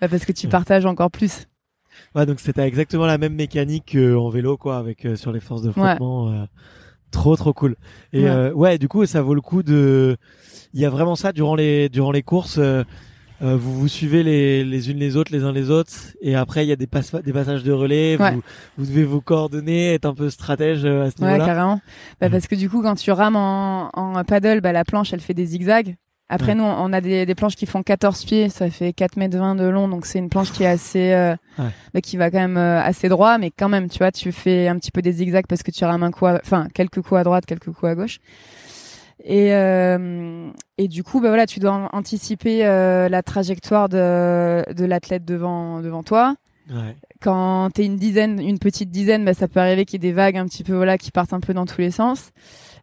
[0.00, 1.46] Bah, parce que tu partages encore plus.
[2.14, 5.62] Ouais, donc c'était exactement la même mécanique qu'en vélo, quoi, avec euh, sur les forces
[5.62, 6.30] de frottement.
[6.30, 6.44] euh,
[7.10, 7.76] trop, trop cool.
[8.12, 8.28] Et Ouais.
[8.30, 10.16] euh, ouais, du coup, ça vaut le coup de.
[10.76, 12.58] Il y a vraiment ça durant les durant les courses.
[12.58, 12.84] euh,
[13.42, 16.64] euh, vous vous suivez les, les unes les autres, les uns les autres, et après
[16.64, 16.86] il y a des,
[17.24, 18.16] des passages de relais.
[18.18, 18.32] Ouais.
[18.32, 18.42] Vous,
[18.78, 21.44] vous devez vous coordonner, être un peu stratège euh, à ce Ouais, niveau-là.
[21.44, 21.80] carrément.
[22.20, 22.30] Bah, Ouais.
[22.30, 25.34] parce que du coup, quand tu rames en, en paddle, bah, la planche, elle fait
[25.34, 25.96] des zigzags.
[26.30, 26.54] Après, Ouais.
[26.56, 29.54] nous, on a des, des planches qui font 14 pieds, ça fait 4 mètres 20
[29.54, 31.66] de long, donc c'est une planche qui est assez, euh, Ouais.
[31.94, 34.66] bah, qui va quand même euh, assez droit, mais quand même, tu vois, tu fais
[34.66, 37.20] un petit peu des zigzags parce que tu rames un coup, à- enfin, quelques coups
[37.20, 38.18] à droite, quelques coups à gauche.
[39.24, 44.64] Et, euh, et du coup, bah voilà, tu dois an- anticiper euh, la trajectoire de,
[44.72, 46.34] de l'athlète devant, devant toi
[46.68, 46.96] Ouais.
[47.22, 50.12] quand t'es une dizaine, une petite dizaine, bah, ça peut arriver qu'il y ait des
[50.12, 52.30] vagues un petit peu voilà qui partent un peu dans tous les sens.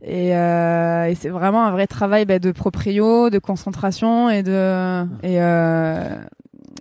[0.01, 5.03] Et, euh, et c'est vraiment un vrai travail bah, de proprio, de concentration et de
[5.21, 6.15] et euh,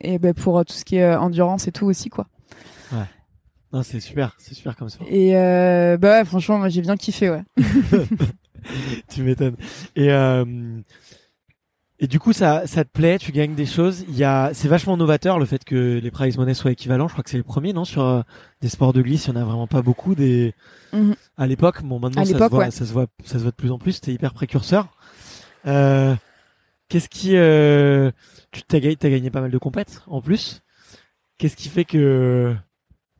[0.00, 2.26] et bah, pour tout ce qui est euh, endurance et tout aussi quoi.
[3.72, 4.98] Non, c'est super, c'est super comme ça.
[5.08, 7.42] Et euh, bah ouais, franchement, moi j'ai bien kiffé ouais.
[9.12, 9.56] tu m'étonnes.
[9.96, 10.44] Et euh,
[11.98, 14.04] et du coup, ça, ça te plaît, tu gagnes des choses.
[14.08, 17.06] Il y a, c'est vachement novateur le fait que les prize money soient équivalents.
[17.06, 18.22] Je crois que c'est les premiers, non, sur euh,
[18.60, 19.26] des sports de glisse.
[19.26, 20.16] Il y en a vraiment pas beaucoup.
[20.16, 20.52] Des
[20.92, 21.14] Mhm.
[21.36, 22.70] à l'époque, bon, maintenant ça se voit, ouais.
[22.72, 24.00] ça se voit, ça se voit de plus en plus.
[24.00, 24.88] T'es hyper précurseur.
[25.66, 26.16] Euh,
[26.88, 28.10] qu'est-ce qui, euh,
[28.50, 30.60] tu t'as gagné, t'as gagné pas mal de compètes en plus.
[31.38, 32.54] Qu'est-ce qui fait que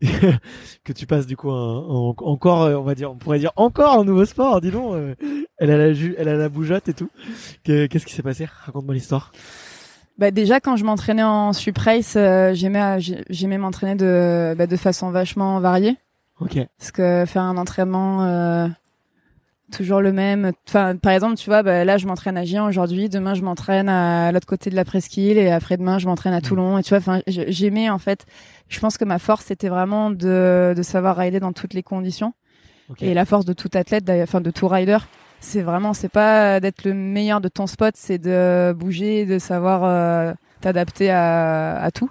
[0.84, 3.52] que tu passes du coup un- un- encore, euh, on va dire, on pourrait dire
[3.56, 4.60] encore un nouveau sport.
[4.60, 5.14] Dis donc, euh,
[5.58, 7.10] elle a la ju- elle a la bougeotte et tout.
[7.64, 8.48] Que- Qu'est-ce qui s'est passé?
[8.66, 9.32] Raconte-moi l'histoire.
[10.18, 14.66] Bah déjà quand je m'entraînais en sup race, euh, j'aimais j'ai- j'aimais m'entraîner de bah,
[14.66, 15.96] de façon vachement variée.
[16.40, 16.58] Ok.
[16.78, 18.68] Parce que faire un entraînement euh,
[19.72, 20.52] toujours le même.
[20.68, 23.08] Enfin, par exemple, tu vois, bah, là, je m'entraîne à Gien aujourd'hui.
[23.08, 26.78] Demain, je m'entraîne à l'autre côté de la presqu'île et après-demain, je m'entraîne à Toulon.
[26.78, 28.24] Et tu vois, enfin, j'aimais en fait.
[28.68, 32.34] Je pense que ma force c'était vraiment de de savoir rider dans toutes les conditions.
[33.00, 34.98] Et la force de tout athlète, d'ailleurs, enfin de tout rider,
[35.40, 39.82] c'est vraiment, c'est pas d'être le meilleur de ton spot, c'est de bouger, de savoir
[39.84, 42.10] euh, t'adapter à, à tout.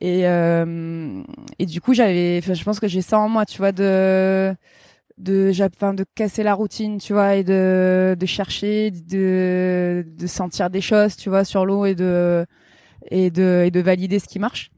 [0.00, 1.22] Et, euh,
[1.58, 4.54] et du coup, j'avais, je pense que j'ai ça en moi, tu vois, de
[5.18, 10.68] de enfin de casser la routine tu vois et de de chercher de de sentir
[10.68, 12.44] des choses tu vois sur l'eau et de
[13.10, 14.70] et de et de valider ce qui marche.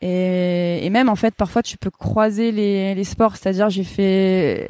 [0.00, 3.36] Et, et même en fait parfois tu peux croiser les les sports.
[3.36, 4.68] C'est-à-dire j'ai fait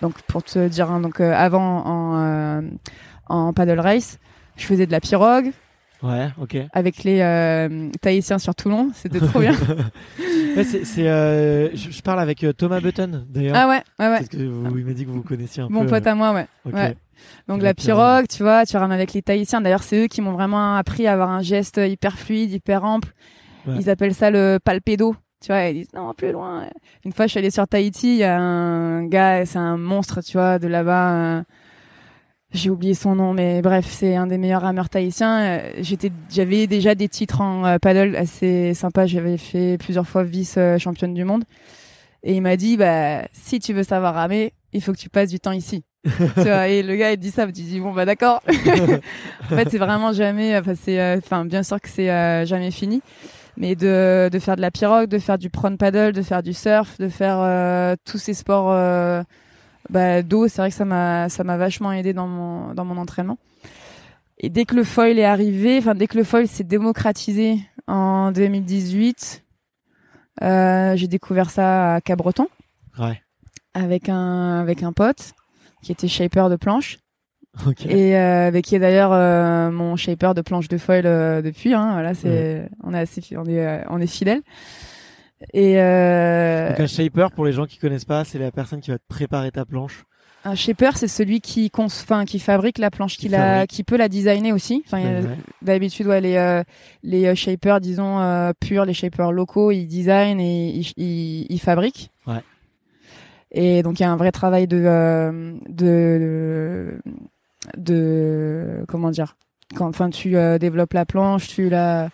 [0.00, 2.60] donc pour te dire hein, donc euh, avant en euh,
[3.26, 4.18] en paddle race
[4.56, 5.52] je faisais de la pirogue
[6.02, 6.28] Ouais.
[6.40, 6.56] Ok.
[6.72, 9.52] avec les euh, Tahitiens sur Toulon c'était trop bien
[10.56, 13.54] Ouais, c'est, c'est, euh, je, je parle avec euh, Thomas Button d'ailleurs.
[13.56, 15.82] ah ouais ouais ouais Parce que vous, il m'a dit que vous connaissiez un mon
[15.84, 15.90] peu.
[15.90, 16.74] pote à moi ouais euh, ok.
[16.74, 16.96] ouais.
[17.48, 17.98] Donc La la pirogue.
[18.24, 19.60] pirogue, tu vois, tu rames avec les Tahitiens.
[19.60, 23.12] D'ailleurs, c'est eux qui m'ont vraiment appris à avoir un geste hyper fluide, hyper ample.
[23.66, 23.74] Ouais.
[23.78, 25.14] Ils appellent ça le palpédo.
[25.42, 26.64] Tu vois, ils disent non, plus loin.
[27.04, 30.22] Une fois, je suis allée sur Tahiti, il y a un gars, c'est un monstre,
[30.22, 31.42] tu vois, de là-bas.
[32.52, 35.40] J'ai oublié son nom, mais bref, c'est un des meilleurs rameurs tahitiens.
[35.40, 39.06] Euh, J'étais, j'avais déjà des titres en euh, paddle assez sympas.
[39.06, 41.44] J'avais fait plusieurs fois vice euh, championne du monde.
[42.22, 45.30] Et il m'a dit, bah, si tu veux savoir ramer, il faut que tu passes
[45.30, 45.84] du temps ici.
[46.04, 48.42] tu vois, et le gars, il dit ça, tu dis, bon, bah, d'accord.
[48.48, 52.70] en fait, c'est vraiment jamais, enfin, c'est, euh, enfin, bien sûr que c'est euh, jamais
[52.70, 53.02] fini.
[53.56, 56.54] Mais de, de faire de la pirogue, de faire du prone paddle, de faire du
[56.54, 59.22] surf, de faire euh, tous ces sports euh,
[59.90, 62.96] bah, d'eau, c'est vrai que ça m'a, ça m'a vachement aidé dans mon, dans mon
[62.96, 63.38] entraînement.
[64.38, 68.32] Et dès que le foil est arrivé, enfin, dès que le foil s'est démocratisé en
[68.32, 69.42] 2018,
[70.42, 72.48] euh, j'ai découvert ça à Cabreton
[72.98, 73.20] Ouais.
[73.74, 75.32] avec un, avec un pote
[75.82, 76.98] qui était shaper de planche
[77.66, 77.84] Ok.
[77.86, 81.74] et euh, avec qui est d'ailleurs euh, mon shaper de planche de foil euh, depuis.
[81.74, 84.42] Hein, voilà, c'est on est assez on est euh, on est fidèles.
[85.54, 88.90] Et euh, Donc un shaper, pour les gens qui connaissent pas, c'est la personne qui
[88.90, 90.04] va te préparer ta planche.
[90.44, 93.96] un shaper, c'est celui qui enfin qui fabrique la planche, qui Qui la, qui peut
[93.96, 94.82] la designer aussi.
[94.86, 95.22] Enfin, Ouais.
[95.62, 96.62] d'habitude, ouais, les euh,
[97.02, 101.58] les euh, shapers, disons euh, purs, les shapers locaux, ils designent et ils, ils, ils
[101.60, 102.10] fabriquent.
[102.26, 102.42] Ouais.
[103.52, 107.00] Et donc il y a un vrai travail de euh, de
[107.76, 109.36] de comment dire
[109.74, 112.08] quand enfin tu euh, développes la planche, tu la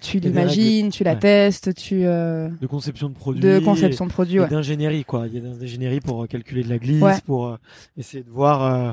[0.00, 1.18] tu l'imagines, tu la Ouais.
[1.18, 3.40] testes, tu euh, De conception de produit.
[3.40, 4.40] de conception de produit.
[4.40, 4.48] Ouais.
[4.48, 5.26] d'ingénierie quoi.
[5.26, 7.14] Il y a des ingénieries pour euh, calculer de la glisse, Ouais.
[7.26, 7.56] pour euh,
[7.96, 8.92] essayer de voir, euh,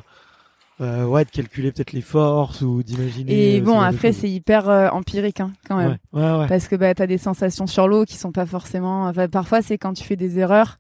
[0.82, 3.56] euh, ouais, de calculer peut-être les forces ou d'imaginer.
[3.56, 5.98] Et bon, après c'est hyper empirique hein, quand même.
[6.14, 6.48] Ouais, ouais, ouais.
[6.48, 9.78] parce que bah t'as des sensations sur l'eau qui sont pas forcément enfin, parfois c'est
[9.78, 10.78] quand tu fais des erreurs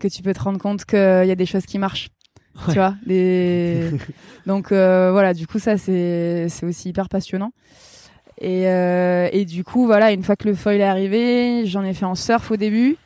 [0.00, 2.08] que tu peux te rendre compte qu'il y a des choses qui marchent
[2.56, 2.72] Ouais.
[2.72, 3.90] tu vois des
[4.46, 7.50] donc euh, voilà du coup ça c'est c'est aussi hyper passionnant
[8.40, 11.94] et euh, et du coup voilà une fois que le foil est arrivé j'en ai
[11.94, 12.96] fait en surf au début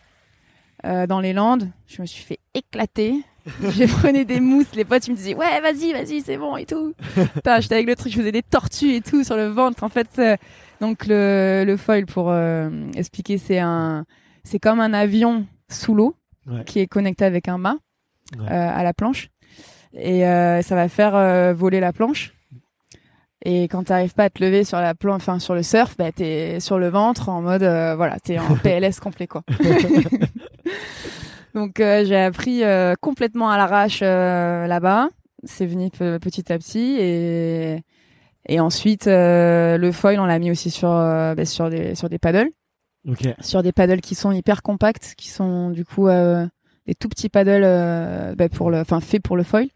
[0.87, 1.69] euh, dans les Landes.
[1.87, 3.15] Je me suis fait éclater.
[3.63, 6.67] Je prenais des mousses les potes ils me disaient ouais vas-y vas-y c'est bon et
[6.67, 6.95] tout.
[7.35, 9.83] Putain, j'étais avec le truc je faisais des tortues et tout sur le ventre.
[9.85, 10.37] En fait euh,
[10.81, 14.05] donc le, le foil pour euh, expliquer c'est un
[14.45, 16.15] c'est comme un avion sous l'eau
[16.47, 16.65] Ouais.
[16.65, 17.77] qui est connecté avec un mât
[18.39, 18.47] Ouais.
[18.51, 19.29] euh, à la planche.
[19.95, 22.33] Et euh, ça va faire voler la planche
[23.45, 26.11] et quand t'arrives pas à te lever sur la planche enfin sur le surf bah
[26.13, 29.43] t'es sur le ventre en mode euh, voilà t'es en PLS complet quoi.
[31.55, 35.09] Donc euh, j'ai appris euh, complètement à l'arrache euh, là-bas.
[35.45, 36.97] C'est venu pe- petit à petit.
[36.99, 37.83] Et
[38.51, 42.09] et ensuite euh, le foil on l'a mis aussi sur euh, bah, sur des sur
[42.09, 42.51] des paddles.
[43.09, 43.27] Ok.
[43.41, 46.47] sur des paddles qui sont hyper compacts, qui sont du coup euh,
[46.87, 49.69] des tout petits paddles bah, pour le, enfin faits pour le foil.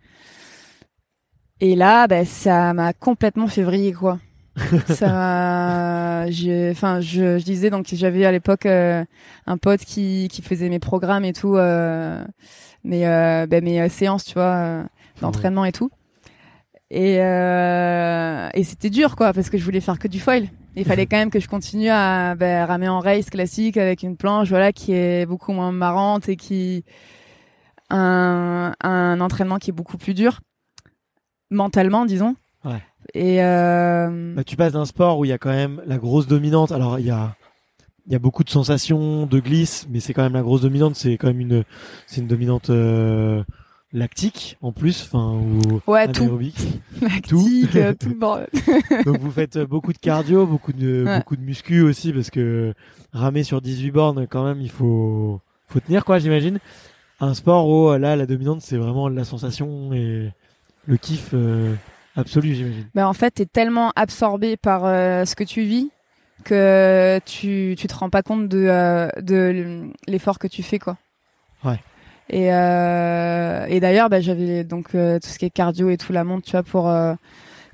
[1.62, 4.18] Et là, bah, ça m'a complètement fait vriller quoi.
[4.88, 9.04] ça, enfin, je, je disais donc j'avais à l'époque euh,
[9.46, 12.22] un pote qui qui faisait mes programmes et tout, euh,
[12.82, 14.82] mes euh, bah, mes euh, séances, tu vois, euh,
[15.20, 15.88] d'entraînement et tout.
[16.90, 20.48] Et euh, et c'était dur quoi parce que je voulais faire que du foil.
[20.74, 24.16] Il fallait quand même que je continue à ben, ramer en race classique avec une
[24.16, 26.84] planche voilà qui est beaucoup moins marrante et qui
[27.88, 30.40] un un entraînement qui est beaucoup plus dur
[31.52, 32.34] mentalement disons.
[32.64, 32.82] Ouais.
[33.14, 36.26] Et euh, Bah, tu passes d'un sport où il y a quand même la grosse
[36.26, 36.72] dominante.
[36.72, 37.36] Alors il y a
[38.06, 40.96] il y a beaucoup de sensations de glisse, mais c'est quand même la grosse dominante.
[40.96, 41.64] C'est quand même une
[42.06, 43.42] c'est une dominante euh,
[43.92, 46.58] lactique en plus, enfin ou ouais tout anaérobique.
[47.02, 48.48] lactique euh, tout le bordel.
[49.04, 51.18] Donc vous faites euh, beaucoup de cardio, beaucoup de Ouais.
[51.18, 52.72] beaucoup de muscu aussi parce que
[53.12, 56.58] ramer sur 18 bornes quand même il faut faut tenir quoi j'imagine.
[57.20, 60.32] Un sport où euh, là la dominante c'est vraiment la sensation et
[60.86, 61.74] le kiff euh,
[62.16, 62.86] absolu j'imagine.
[62.94, 65.90] Ben en fait, t'es tellement absorbé par euh, ce que tu vis
[66.44, 70.96] que tu tu te rends pas compte de euh, de l'effort que tu fais quoi.
[71.64, 71.78] Ouais.
[72.30, 76.46] Et et d'ailleurs, ben, j'avais donc tout ce qui est cardio et tout la montre,
[76.46, 76.90] tu vois, pour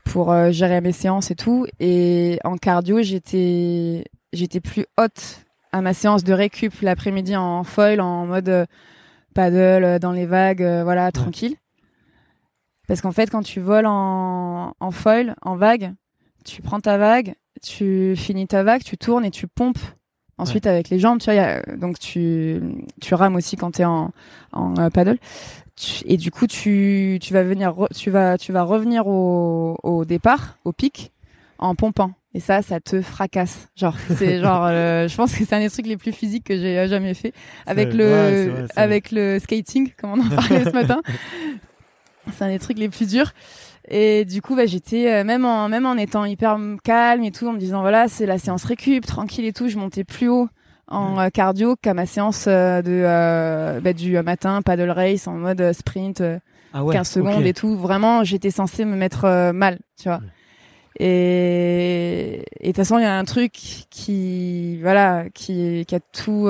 [0.04, 1.66] pour gérer mes séances et tout.
[1.80, 8.00] Et en cardio, j'étais j'étais plus haute à ma séance de récup l'après-midi en foil,
[8.00, 8.66] en mode
[9.34, 11.56] paddle dans les vagues, voilà, tranquille.
[12.88, 15.92] Parce qu'en fait, quand tu voles en, en foil, en vague,
[16.44, 19.78] tu prends ta vague, tu finis ta vague, tu tournes et tu pompes.
[20.38, 22.60] Ensuite, avec les jambes, tu vois, y a- donc tu,
[23.00, 24.12] tu rames aussi quand t'es en,
[24.52, 25.18] en euh, paddle.
[25.76, 29.76] Tu- et du coup, tu, tu vas venir, re- tu vas, tu vas revenir au,
[29.82, 31.12] au départ, au pic,
[31.58, 32.12] en pompant.
[32.34, 33.68] Et ça, ça te fracasse.
[33.74, 36.56] Genre, c'est genre, euh, je pense que c'est un des trucs les plus physiques que
[36.56, 37.32] j'ai jamais fait.
[37.66, 38.82] Avec le, ouais, c'est vrai, c'est vrai.
[38.84, 41.00] avec le skating, comme on en parlait ce matin.
[42.36, 43.32] C'est un des trucs les plus durs.
[43.90, 47.48] Et du coup, bah, j'étais euh, même en même en étant hyper calme et tout,
[47.48, 49.68] en me disant voilà, c'est la séance récup, tranquille et tout.
[49.68, 50.48] Je montais plus haut
[50.88, 55.72] en euh, cardio qu'à ma séance euh, de bah, du matin paddle race en mode
[55.72, 56.22] sprint
[56.74, 57.76] Ah ouais, 15 secondes et tout.
[57.76, 60.20] Vraiment, j'étais censée me mettre mal, tu vois.
[61.00, 66.48] Et de toute façon, il y a un truc qui voilà, qui qui a tout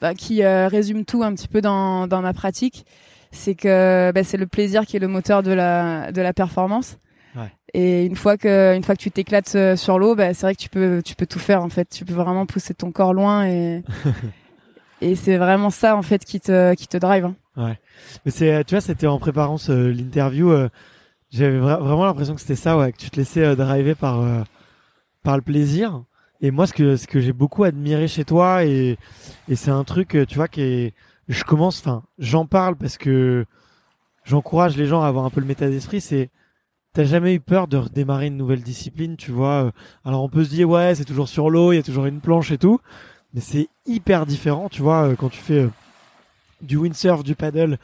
[0.00, 2.86] bah, qui résume tout un petit peu dans dans ma pratique,
[3.32, 6.98] c'est que bah, c'est le plaisir qui est le moteur de la de la performance.
[7.34, 7.50] Ouais.
[7.74, 10.54] Et une fois que une fois que tu t'éclates euh, sur l'eau, bah, c'est vrai
[10.54, 11.88] que tu peux tu peux tout faire en fait.
[11.88, 13.82] Tu peux vraiment pousser ton corps loin et
[15.00, 17.24] et c'est vraiment ça en fait qui te qui te drive.
[17.24, 17.34] hein.
[17.56, 17.78] Ouais.
[18.24, 20.68] Mais c'est, tu vois, c'était en préparant ce- l'interview, euh,
[21.30, 24.20] j'avais vra- vraiment l'impression que c'était ça, ouais, que tu te laissais euh, driver par
[24.22, 24.42] euh,
[25.22, 26.02] par le plaisir.
[26.40, 28.96] Et moi, ce que ce que j'ai beaucoup admiré chez toi, et
[29.48, 30.94] et c'est un truc, tu vois, qui est,
[31.28, 33.46] je commence, enfin, j'en parle parce que
[34.24, 36.00] j'encourage les gens à avoir un peu le méta d'esprit.
[36.00, 36.30] C'est,
[36.92, 39.70] t'as jamais eu peur de redémarrer une nouvelle discipline, tu vois euh,
[40.04, 42.20] Alors on peut se dire, ouais, c'est toujours sur l'eau, il y a toujours une
[42.20, 42.80] planche et tout,
[43.34, 45.70] mais c'est hyper différent, tu vois, euh, quand tu fais euh,
[46.60, 47.78] du windsurf, du paddle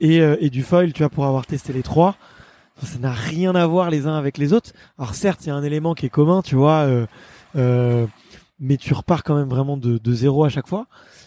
[0.00, 2.16] et, et du foil, tu vois, pour avoir testé les trois.
[2.82, 4.72] Ça n'a rien à voir les uns avec les autres.
[4.98, 6.88] Alors certes, il y a un élément qui est commun, tu vois,
[7.54, 10.86] mais tu repars quand même vraiment de, de zéro à chaque fois.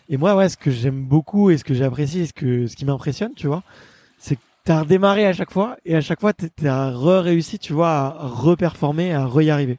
[0.10, 2.76] Et moi, ouais, ce que j'aime beaucoup et ce que j'apprécie et ce que ce
[2.76, 3.64] qui m'impressionne, tu vois,
[4.20, 7.89] c'est que t'as redémarré à chaque fois et à chaque fois t'as re-réussi, tu vois,
[7.89, 9.78] à reperformer, à re-y arriver.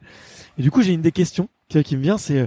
[0.59, 2.47] Et du coup, j'ai une des questions qui, me vient, c'est euh,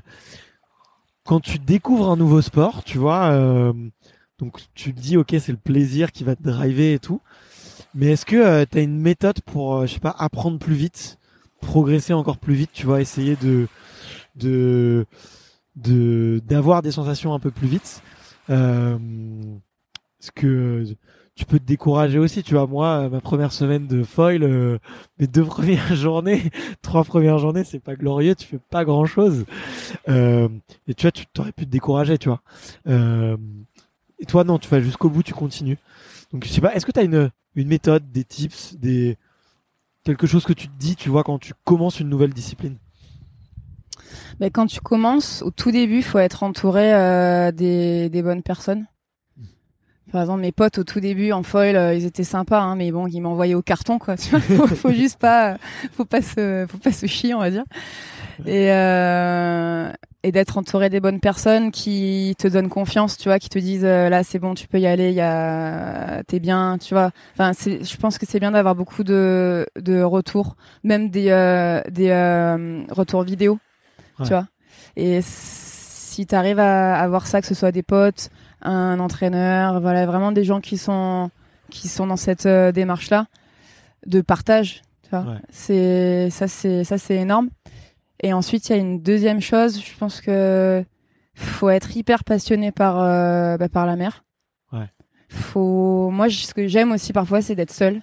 [1.25, 3.73] quand tu découvres un nouveau sport, tu vois, euh,
[4.39, 7.21] donc tu te dis ok c'est le plaisir qui va te driver et tout.
[7.93, 11.17] Mais est-ce que tu as une méthode pour euh, je sais pas apprendre plus vite,
[11.61, 13.67] progresser encore plus vite, tu vois, essayer de
[14.35, 15.05] de
[15.81, 18.01] de d'avoir des sensations un peu plus vite
[18.49, 18.97] euh,
[20.21, 20.85] Est-ce que
[21.39, 24.77] tu peux te décourager aussi, tu vois, moi ma première semaine de foil, euh,
[25.19, 26.51] mes deux premières journées,
[26.81, 29.45] trois premières journées, c'est pas glorieux, tu fais pas grand chose.
[30.09, 30.49] Euh,
[30.87, 32.41] et tu vois, tu t'aurais pu te décourager, tu vois.
[32.87, 33.37] Euh,
[34.19, 35.77] et toi, non, tu vas jusqu'au bout, tu continues.
[36.33, 39.17] Donc, je sais pas, est-ce que tu as une, une méthode, des tips, des
[40.03, 42.75] quelque chose que tu te dis, tu vois, quand tu commences une nouvelle discipline?
[44.39, 48.85] Ben, quand tu commences, au tout début, faut être entouré euh, des, des bonnes personnes.
[50.11, 52.91] Par exemple, mes potes au tout début en foil, euh, ils étaient sympas, hein, mais
[52.91, 54.17] bon, ils m'envoyaient au carton, quoi.
[54.17, 55.57] Tu vois, faut, faut juste pas,
[55.93, 57.63] faut pas se, faut pas se chier, on va dire.
[58.45, 59.91] Et euh,
[60.23, 63.85] et d'être entouré des bonnes personnes qui te donnent confiance, tu vois, qui te disent
[63.85, 67.11] euh, là c'est bon, tu peux y aller, y a, t'es bien, tu vois.
[67.33, 71.81] Enfin, c'est, je pense que c'est bien d'avoir beaucoup de de retours, même des euh,
[71.89, 73.59] des euh, retours vidéo
[74.19, 74.25] Ouais.
[74.25, 74.47] tu vois.
[74.95, 78.29] Et si tu arrives à avoir ça, que ce soit des potes,
[78.61, 81.29] un entraîneur, voilà, vraiment des gens qui sont
[81.69, 83.27] qui sont dans cette euh, démarche-là
[84.07, 85.21] de partage, tu vois.
[85.21, 85.39] Ouais.
[85.49, 87.49] C'est ça, c'est ça, c'est énorme.
[88.21, 89.81] Et ensuite, il y a une deuxième chose.
[89.83, 90.83] Je pense que
[91.35, 94.23] faut être hyper passionné par euh, bah, par la mer.
[94.73, 94.89] Ouais.
[95.29, 98.01] Faut, moi, ce que j'aime aussi parfois, c'est d'être seul.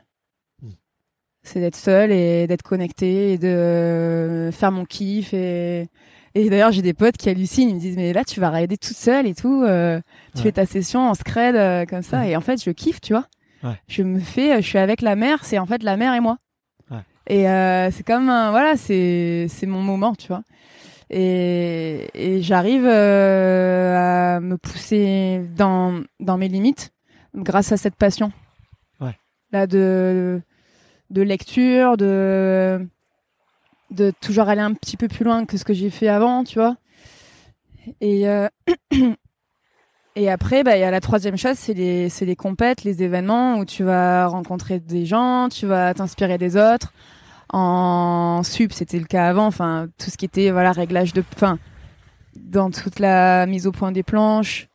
[1.46, 5.86] C'est d'être seul et d'être connecté et de euh, faire mon kiff et
[6.34, 8.76] et d'ailleurs, j'ai des potes qui hallucinent, ils me disent mais là tu vas rider
[8.76, 9.98] toute seule et tout, euh,
[10.34, 10.42] tu Ouais.
[10.42, 12.30] fais ta session en scred euh, comme ça Ouais.
[12.32, 13.24] et en fait je kiffe, tu vois.
[13.62, 13.80] Ouais.
[13.88, 16.36] Je me fais, je suis avec la mer, c'est en fait la mer et moi.
[17.28, 20.42] Et euh, c'est comme un, voilà, c'est c'est mon moment, tu vois.
[21.10, 26.92] Et, et j'arrive à me pousser dans dans mes limites
[27.34, 28.30] grâce à cette passion.
[29.00, 29.16] Ouais.
[29.52, 30.42] Là de de
[31.10, 32.86] lecture, de
[33.90, 36.58] de toujours aller un petit peu plus loin que ce que j'ai fait avant, tu
[36.58, 36.76] vois.
[38.00, 38.48] Et euh,
[40.16, 43.02] et après, bah il y a la troisième chose, c'est les c'est les compètes, les
[43.02, 46.92] événements où tu vas rencontrer des gens, tu vas t'inspirer des autres.
[47.52, 49.46] En sup, c'était le cas avant.
[49.46, 51.58] Enfin, tout ce qui était voilà réglage de, enfin,
[52.36, 54.68] dans toute la mise au point des planches,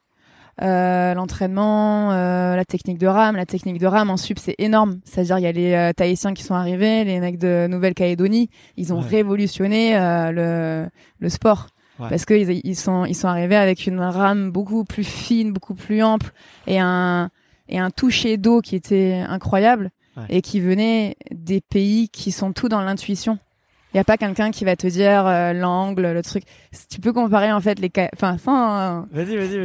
[0.61, 3.35] euh, l'entraînement, euh, la technique de rame.
[3.35, 4.99] La technique de rame en sup, c'est énorme.
[5.05, 8.93] C'est-à-dire, il y a les euh, Tahitiens qui sont arrivés, les mecs de Nouvelle-Calédonie, ils
[8.93, 9.07] ont Ouais.
[9.07, 10.89] révolutionné euh, le,
[11.19, 11.67] le sport.
[11.99, 12.09] Ouais.
[12.09, 16.01] Parce qu'ils ils sont, ils sont arrivés avec une rame beaucoup plus fine, beaucoup plus
[16.03, 16.31] ample
[16.67, 17.29] et un,
[17.69, 20.23] et un toucher d'eau qui était incroyable Ouais.
[20.29, 23.39] et qui venait des pays qui sont tout dans l'intuition.
[23.93, 26.43] Il n'y a pas quelqu'un qui va te dire euh, l'angle, le truc.
[26.89, 29.05] Tu peux comparer en fait les, enfin sans,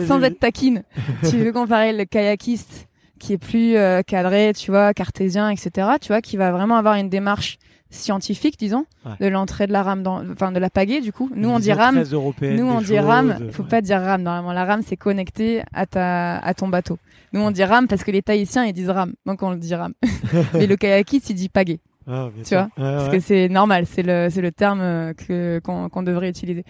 [0.07, 0.83] sans être taquine,
[1.29, 5.71] tu veux comparer le kayakiste qui est plus euh, cadré, tu vois, cartésien, etc.
[6.01, 7.59] Tu vois, qui va vraiment avoir une démarche
[7.89, 9.13] scientifique, disons, Ouais.
[9.21, 11.31] de l'entrée de la rame, dans, enfin de la pagaie du coup.
[11.35, 12.03] Nous on dit rame,
[12.43, 13.39] nous on dit rame.
[13.53, 13.69] Faut Ouais.
[13.69, 14.23] pas dire rame.
[14.23, 16.99] Normalement la rame c'est connecté à ta, à ton bateau.
[17.33, 19.75] Nous on dit rame parce que les Tahitiens ils disent rame, donc on le dit
[19.75, 19.93] rame.
[20.55, 21.79] Mais le kayakiste il dit pagaie.
[22.09, 22.59] Ah, bien Tu sûr.
[22.59, 23.17] vois, Parce ouais.
[23.19, 26.65] que c'est normal, c'est le c'est le terme euh, que qu'on devrait utiliser.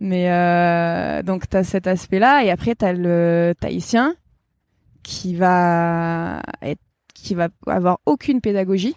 [0.00, 4.16] Mais euh, donc t'as cet aspect-là et après t'as le tahitien
[5.04, 6.80] qui va être
[7.14, 8.96] qui va avoir aucune pédagogie,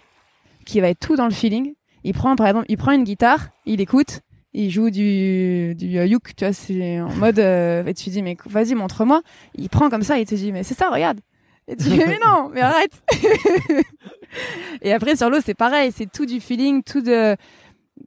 [0.66, 1.74] qui va être tout dans le feeling.
[2.04, 4.22] Il prend par exemple, il prend une guitare, il écoute,
[4.54, 8.24] il joue du du euh, uke, tu vois, c'est en mode euh, et tu dis
[8.24, 9.22] mais vas-y montre-moi.
[9.56, 11.20] Il prend comme ça, il te dit mais c'est ça, regarde.
[11.68, 12.92] Et tu dis mais non, mais arrête.
[14.82, 17.36] et après sur l'eau c'est pareil, c'est tout du feeling, tout de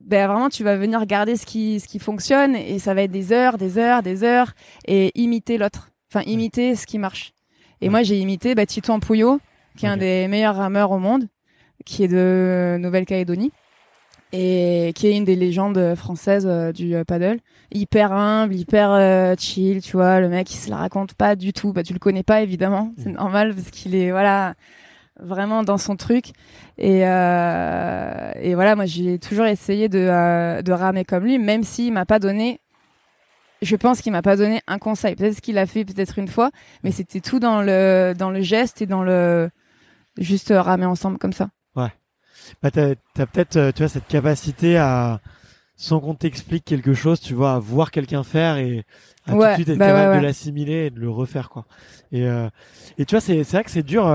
[0.03, 3.11] ben vraiment tu vas venir regarder ce qui ce qui fonctionne et ça va être
[3.11, 4.53] des heures, des heures, des heures
[4.87, 5.91] et imiter l'autre.
[6.13, 7.33] Enfin imiter ce qui marche.
[7.81, 7.91] Et Ouais.
[7.91, 9.41] moi j'ai imité bah, Tito Ampouillot,
[9.77, 11.29] qui est un des meilleurs rameurs au monde,
[11.85, 13.53] qui est de Nouvelle-Calédonie
[14.33, 17.39] et qui est une des légendes françaises euh, du euh, paddle.
[17.73, 20.21] Hyper humble, hyper euh, chill, tu vois.
[20.21, 21.73] Le mec, il se la raconte pas du tout.
[21.73, 23.15] Bah, tu le connais pas évidemment, c'est Mm.
[23.15, 24.55] normal parce qu'il est voilà
[25.19, 26.27] vraiment dans son truc.
[26.79, 31.63] Et euh, et voilà, moi j'ai toujours essayé de euh, de ramer comme lui, même
[31.65, 32.61] s'il m'a pas donné.
[33.61, 35.17] Je pense qu'il m'a pas donné un conseil.
[35.17, 36.51] Peut-être qu'il l'a fait peut-être une fois,
[36.85, 39.51] mais c'était tout dans le dans le geste et dans le
[40.17, 41.49] juste ramer ensemble comme ça.
[42.63, 45.21] Bah, t'as, t'as peut-être, euh, tu vois, cette capacité à,
[45.77, 48.85] sans qu'on t'explique quelque chose, tu vois, à voir quelqu'un faire et
[49.27, 50.27] à tout Ouais, de suite être bah capable ouais, de ouais.
[50.27, 51.67] l'assimiler et de le refaire, quoi.
[52.11, 52.49] Et, euh,
[52.97, 54.07] et tu vois, c'est, c'est vrai que c'est dur.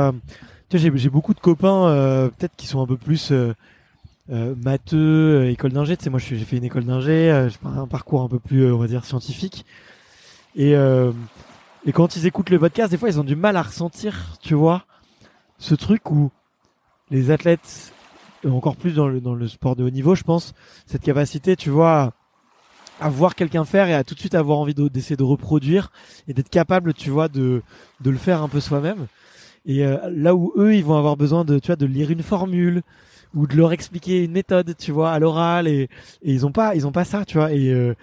[0.77, 3.53] J'ai, beaucoup de copains, euh, peut-être qui sont un peu plus euh,
[4.31, 5.97] euh, matheux, euh, école d'ingé.
[5.97, 8.63] Tu sais, moi, j'ai fait une école d'ingé, euh, j'ai un parcours un peu plus,
[8.65, 9.65] euh, on va dire, scientifique.
[10.55, 14.37] Et, et quand ils écoutent le podcast, des fois, ils ont du mal à ressentir,
[14.39, 14.85] tu vois,
[15.57, 16.29] ce truc où
[17.09, 17.91] les athlètes,
[18.47, 20.53] encore plus dans le, dans le sport de haut niveau, je pense,
[20.85, 22.13] cette capacité, tu vois,
[22.99, 25.91] à, voir quelqu'un faire et à tout de suite avoir envie de- d'essayer de reproduire
[26.27, 27.63] et d'être capable, tu vois, de,
[28.01, 29.07] de le faire un peu soi-même.
[29.65, 32.23] Et euh, là où eux, ils vont avoir besoin de, tu vois, de lire une
[32.23, 32.81] formule
[33.33, 35.89] ou de leur expliquer une méthode, tu vois, à l'oral et,
[36.21, 37.51] et ils ont pas, ils ont pas ça, tu vois.
[37.53, 37.95] Et, euh,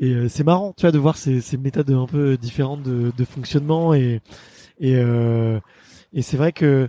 [0.00, 3.12] et euh, c'est marrant, tu vois, de voir ces, ces méthodes un peu différentes de,
[3.16, 4.20] de fonctionnement et
[4.80, 5.60] et, euh,
[6.12, 6.88] et c'est vrai que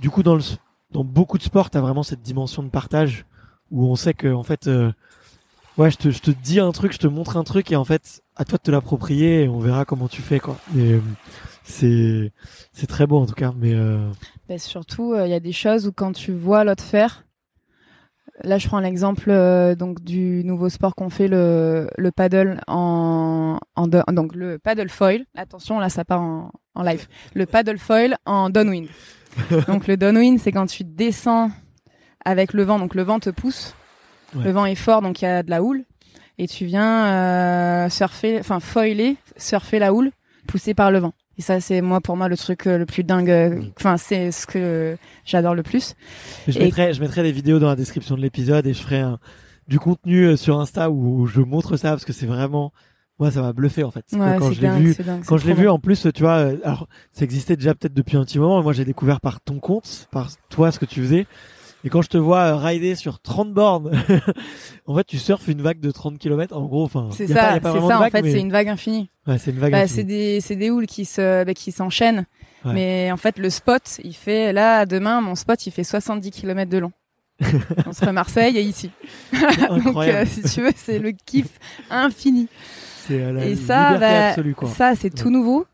[0.00, 0.42] du coup dans le
[0.90, 3.26] dans beaucoup de sports, t'as vraiment cette dimension de partage
[3.70, 4.90] où on sait que en fait, euh,
[5.76, 7.84] ouais, je te, je te dis un truc, je te montre un truc et en
[7.84, 10.56] fait, à toi de te l'approprier et on verra comment tu fais quoi.
[10.76, 11.00] Euh,
[11.68, 12.32] c'est
[12.72, 14.10] c'est très beau en tout cas, mais euh,
[14.48, 17.24] Ben, surtout, il y a des choses où quand tu vois l'autre faire,
[18.44, 23.58] là je prends l'exemple euh, donc du nouveau sport qu'on fait le, le paddle en,
[23.76, 25.24] en do- donc le paddle foil.
[25.36, 27.06] Attention, là ça part en, en live.
[27.34, 28.88] Le paddle foil en downwind.
[29.68, 31.50] donc le downwind, c'est quand tu descends
[32.24, 33.74] avec le vent, donc le vent te pousse.
[34.34, 34.44] Ouais.
[34.44, 35.84] Le vent est fort, donc il y a de la houle
[36.38, 40.10] et tu viens euh, surfer, enfin foiler, surfer la houle
[40.46, 41.12] poussée par le vent.
[41.38, 43.30] Et ça, c'est moi pour moi le truc euh, le plus dingue.
[43.30, 43.70] euh, Mm.
[43.78, 45.94] Enfin, c'est ce que j'adore le plus.
[46.48, 48.98] je Et- mettrai je mettrai des vidéos dans la description de l'épisode et je ferai
[49.00, 49.18] un,
[49.68, 52.72] du contenu euh, sur Insta où, je montre ça parce que c'est vraiment
[53.20, 54.04] moi ça m'a bluffé en fait.
[54.12, 55.24] Ouais, quand je l'ai vu dingue.
[55.26, 58.24] Quand je l'ai vu, en plus, tu vois, alors ça existait déjà peut-être depuis un
[58.24, 58.62] petit moment.
[58.62, 61.26] Moi, j'ai découvert par ton compte, par toi, ce que tu faisais.
[61.84, 63.92] Et quand je te vois euh, rider sur 30 bornes,
[64.86, 66.56] en fait, tu surfes une vague de 30 km.
[66.56, 68.00] En gros, enfin, c'est ça, c'est ça.
[68.00, 69.10] En fait, mais- c'est une vague infinie.
[69.26, 69.72] ouais, c'est une vague.
[69.72, 69.96] Bah, infinie.
[69.96, 72.26] c'est des, c'est des houles qui se, bah, qui s'enchaînent.
[72.64, 72.72] Ouais.
[72.74, 76.70] Mais en fait, le spot, il fait là demain, mon spot, il fait 70 km
[76.70, 76.92] de long.
[77.86, 78.90] Entre Marseille et ici.
[79.84, 81.46] Donc, euh, si tu veux, c'est le kiff
[81.88, 82.48] infini.
[83.06, 84.68] c'est euh, la et ça, bah, absolue, quoi.
[84.68, 85.64] ça, c'est tout nouveau.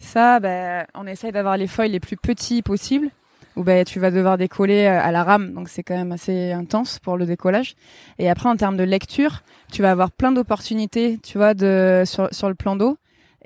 [0.00, 3.10] Ça, bah, on essaye d'avoir les foils les plus petits possibles.
[3.58, 6.52] Où bah, tu vas devoir décoller euh, à la rame, donc c'est quand même assez
[6.52, 7.74] intense pour le décollage.
[8.18, 9.42] Et après, en termes de lecture,
[9.72, 12.96] tu vas avoir plein d'opportunités, tu vois, de sur, sur le plan d'eau.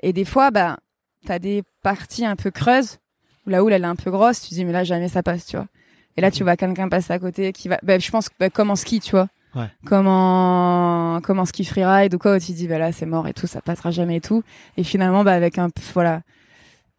[0.01, 0.77] Et des fois, bah,
[1.25, 2.99] t'as des parties un peu creuses
[3.45, 4.41] où la houle elle est un peu grosse.
[4.41, 5.67] Tu te dis mais là jamais ça passe, tu vois.
[6.15, 7.79] Et là, tu vois quelqu'un passer à côté qui va.
[7.83, 9.27] Bah, je pense bah, comme en ski, tu vois.
[9.55, 9.67] Ouais.
[9.85, 13.05] Comme en comme en ski freeride ou quoi, où tu te dis bah là c'est
[13.05, 14.43] mort et tout, ça passera jamais et tout.
[14.77, 16.21] Et finalement, bah avec un voilà.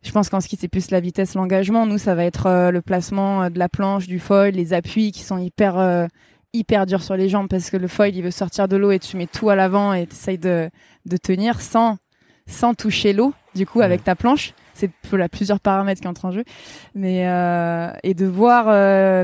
[0.05, 1.86] Je pense qu'en ski c'est plus la vitesse, l'engagement.
[1.86, 5.12] Nous, ça va être euh, le placement euh, de la planche, du foil, les appuis
[5.12, 6.07] qui sont hyper euh,
[6.52, 8.98] hyper durs sur les jambes parce que le foil il veut sortir de l'eau et
[8.98, 10.70] tu mets tout à l'avant et tu de
[11.07, 11.96] de tenir sans
[12.46, 13.32] sans toucher l'eau.
[13.55, 14.90] Du coup, avec ta planche, c'est
[15.30, 16.44] plusieurs paramètres qui entrent en jeu.
[16.94, 18.66] Mais euh, et de voir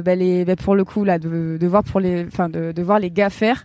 [0.03, 2.83] bah, les bah, pour le coup là de, de voir pour les enfin de, de
[2.83, 3.65] voir les gars faire.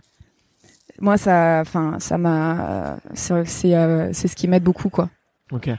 [1.00, 5.08] Moi ça enfin ça m'a c'est c'est c'est ce qui m'aide beaucoup quoi.
[5.50, 5.70] Ok.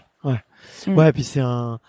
[0.88, 0.93] Ouais.
[0.93, 0.97] Mm.
[0.97, 1.13] Ouais.
[1.13, 1.80] Puis c'est un.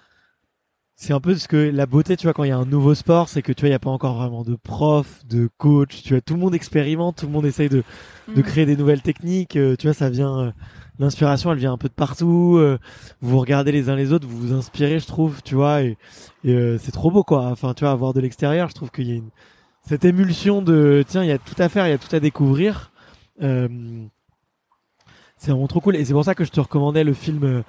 [1.00, 2.92] C'est un peu ce que la beauté, tu vois, quand il y a un nouveau
[2.96, 6.02] sport, c'est que tu vois, il y a pas encore vraiment de prof, de coach.
[6.02, 7.84] Tu vois, tout le monde expérimente, tout le monde essaye de
[8.34, 8.42] de Mm.
[8.42, 9.54] créer des nouvelles techniques.
[9.56, 10.50] euh, tu vois, ça vient, euh,
[10.98, 12.56] l'inspiration, elle vient un peu de partout.
[12.58, 12.78] euh,
[13.20, 15.96] vous regardez les uns les autres, vous vous inspirez, je trouve, tu vois, et,
[16.42, 17.46] et euh, c'est trop beau, quoi.
[17.46, 19.30] Enfin, tu vois, à voir de l'extérieur, je trouve qu'il y a une,
[19.88, 22.18] cette émulsion de tiens, il y a tout à faire, il y a tout à
[22.20, 22.90] découvrir.
[23.40, 23.68] Euh,
[25.36, 25.94] c'est vraiment trop cool.
[25.94, 27.62] Et c'est pour ça que je te recommandais le film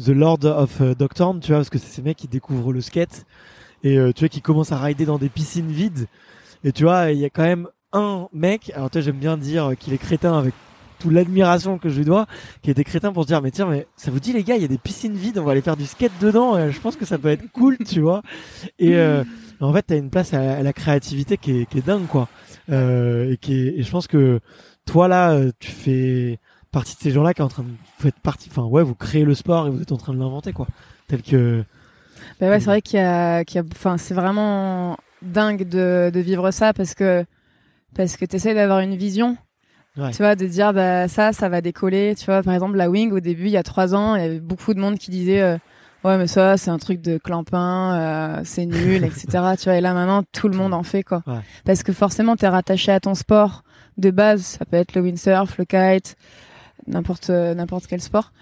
[0.00, 2.80] The Lord of euh, Doctorn, tu vois, parce que c'est ces mecs qui découvrent le
[2.80, 3.24] skate
[3.84, 6.06] et euh, tu vois qui commencent à rider dans des piscines vides.
[6.64, 8.72] Et tu vois, il y a quand même un mec.
[8.74, 10.54] Alors toi, j'aime bien dire qu'il est crétin avec
[11.02, 12.26] toute l'admiration que je lui dois,
[12.62, 14.62] qui était crétin pour se dire mais tiens mais ça vous dit les gars il
[14.62, 17.04] y a des piscines vides on va aller faire du skate dedans je pense que
[17.04, 18.22] ça peut être cool tu vois
[18.78, 19.24] et euh,
[19.60, 22.28] en fait t'as une place à, la créativité qui est, qui est dingue quoi
[22.70, 24.38] euh, et qui est, et je pense que
[24.86, 26.38] toi là tu fais
[26.72, 28.94] partie de ces gens-là qui est en train de vous faites partie enfin ouais vous
[28.94, 30.66] créez le sport et vous êtes en train de l'inventer quoi
[31.06, 31.64] tel que
[32.40, 36.10] bah ouais c'est vrai qu'il y a qu'il y a enfin c'est vraiment dingue de,
[36.12, 37.24] de vivre ça parce que
[37.94, 39.36] parce que tu essaies d'avoir une vision
[39.96, 40.10] Ouais.
[40.10, 42.14] Tu vois, de dire bah ça, ça va décoller.
[42.18, 44.24] Tu vois, par exemple la Wing au début, il y a trois ans, il y
[44.24, 45.58] avait beaucoup de monde qui disait euh,
[46.04, 49.26] ouais mais ça c'est un truc de clampin, euh, c'est nul, etc.
[49.58, 51.22] tu vois, et là maintenant tout le monde en fait quoi.
[51.26, 51.40] Ouais.
[51.66, 53.64] Parce que forcément t'es rattaché à ton sport
[53.98, 54.42] de base.
[54.42, 56.16] Ça peut être le windsurf, le kite,
[56.86, 58.32] n'importe n'importe quel sport.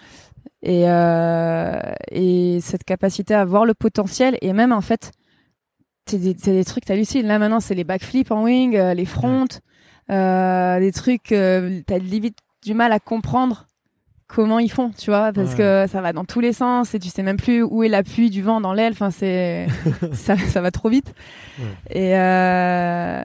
[0.63, 1.79] Et euh,
[2.11, 5.13] et cette capacité à voir le potentiel et même en fait
[6.07, 7.27] c'est des, des trucs t'hallucines.
[7.27, 9.61] Là maintenant c'est les backflips en wing, euh, les fronts.
[10.11, 13.69] Euh, des trucs, euh, t'as limite du mal à comprendre
[14.27, 17.09] comment ils font, tu vois, parce que ça va dans tous les sens et tu
[17.09, 18.93] sais même plus où est l'appui du vent dans l'aile.
[18.93, 19.67] Enfin, c'est
[20.13, 21.15] ça, ça va trop vite.
[21.91, 23.23] Et euh,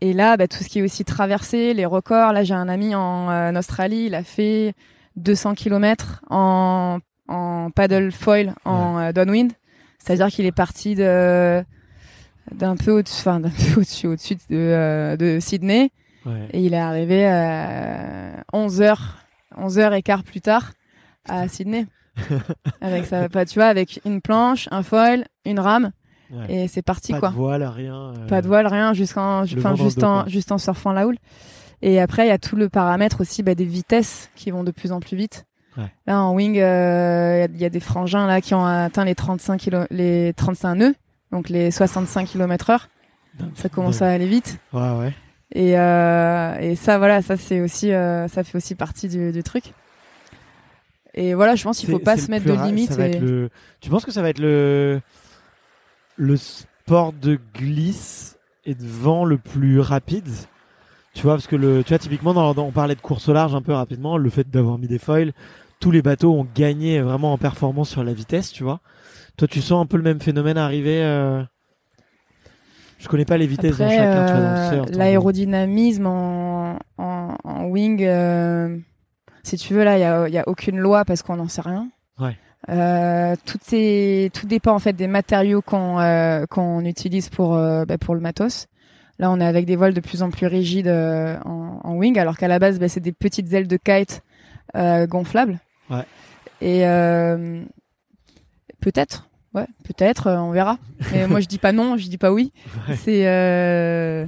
[0.00, 2.32] et là, bah, tout ce qui est aussi traversé, les records.
[2.32, 4.74] Là, j'ai un ami en, euh, Australie, il a fait
[5.16, 9.52] 200 km en en paddle foil en euh, downwind,
[9.98, 11.62] c'est-à-dire qu'il est parti de
[12.52, 15.90] d'un peu au-dessus, enfin d'un peu au-dessus, au-dessus de, euh, de Sydney.
[16.24, 16.48] Ouais.
[16.52, 19.18] Et il est arrivé à 11 heures,
[19.56, 20.72] 11 heures et quart plus tard
[21.28, 21.86] à Sydney.
[22.80, 25.92] avec sa, tu vois, avec une planche, un foil, une rame.
[26.30, 26.64] Ouais.
[26.64, 27.28] Et c'est parti pas quoi.
[27.28, 27.94] Pas de voile, rien.
[27.94, 28.26] Euh...
[28.26, 31.16] Pas de voile, rien, jusqu'en, enfin juste en, juste en surfant la houle.
[31.80, 34.70] Et après, il y a tout le paramètre aussi bah, des vitesses qui vont de
[34.70, 35.46] plus en plus vite.
[35.76, 35.90] Ouais.
[36.06, 39.14] Là, en wing, il euh, y, y, a des frangins là qui ont atteint les
[39.14, 40.94] 35 kilo, les 35 nœuds
[41.32, 42.88] donc les 65 km heure.
[43.54, 44.58] Ça commence à aller vite.
[44.72, 45.14] Ouais, ouais.
[45.52, 49.42] Et, euh, et ça, voilà, ça c'est aussi, euh, ça fait aussi partie du, du,
[49.42, 49.72] truc.
[51.14, 52.98] Et voilà, je pense qu'il faut pas se mettre de limites.
[52.98, 53.18] Et...
[53.18, 53.50] Le...
[53.80, 55.00] Tu penses que ça va être le
[56.18, 60.28] le sport de glisse et de vent le plus rapide
[61.14, 63.54] Tu vois, parce que le, tu vois, typiquement, dans, on parlait de course au large
[63.54, 65.32] un peu rapidement, le fait d'avoir mis des foils,
[65.80, 68.80] tous les bateaux ont gagné vraiment en performance sur la vitesse, tu vois.
[69.36, 71.42] Toi, tu sens un peu le même phénomène arriver euh...
[72.98, 74.26] Je connais pas les vitesses Après, dans chacun.
[74.26, 78.76] Tu vois, dans euh, L'aérodynamisme en, en, en, wing, euh,
[79.44, 81.60] si tu veux, là, il y a, y a, aucune loi parce qu'on n'en sait
[81.60, 81.88] rien.
[82.18, 82.36] Ouais.
[82.68, 87.84] Euh, tout est, tout dépend en fait des matériaux qu'on euh, qu'on utilise pour euh,
[87.84, 88.66] bah, pour le matos.
[89.18, 92.36] Là, on est avec des voiles de plus en plus rigides en, en, wing, alors
[92.36, 94.22] qu'à la base, bah, c'est des petites ailes de kite
[95.08, 95.58] gonflables.
[95.90, 96.04] Ouais.
[96.60, 96.82] Et
[98.80, 100.78] peut-être, Ouais, peut-être, euh, on verra.
[101.12, 102.52] Mais moi, je dis pas non, je dis pas oui.
[102.88, 102.96] Ouais.
[102.96, 104.26] C'est euh...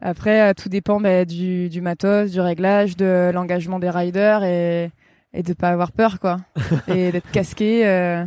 [0.00, 4.90] après euh, tout dépend bah, du, du matos, du réglage, de l'engagement des riders et
[5.34, 6.38] et de pas avoir peur quoi,
[6.88, 8.24] et d'être casqué euh...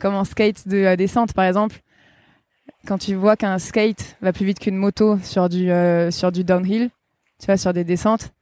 [0.00, 1.80] comme en skate de la descente par exemple.
[2.86, 6.44] Quand tu vois qu'un skate va plus vite qu'une moto sur du euh, sur du
[6.44, 6.90] downhill,
[7.40, 8.32] tu vois, sur des descentes,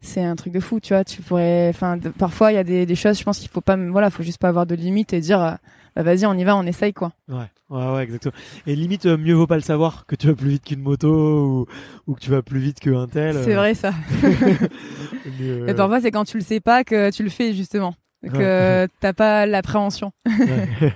[0.00, 1.04] c'est un truc de fou, tu vois.
[1.04, 3.76] Tu pourrais, enfin, parfois il y a des, des choses, je pense qu'il faut pas,
[3.76, 5.58] voilà, faut juste pas avoir de limite et dire
[5.94, 7.12] bah vas-y, on y va, on essaye quoi.
[7.28, 8.34] Ouais, ouais, ouais, exactement.
[8.66, 11.08] Et limite, euh, mieux vaut pas le savoir que tu vas plus vite qu'une moto
[11.08, 11.66] ou,
[12.06, 13.34] ou, que tu vas plus vite qu'un tel.
[13.44, 13.92] C'est vrai ça.
[14.22, 15.66] Mais, euh...
[15.68, 17.94] Et parfois, c'est quand tu le sais pas que tu le fais justement.
[18.22, 20.12] Que euh, t'as pas l'appréhension.
[20.26, 20.94] ouais.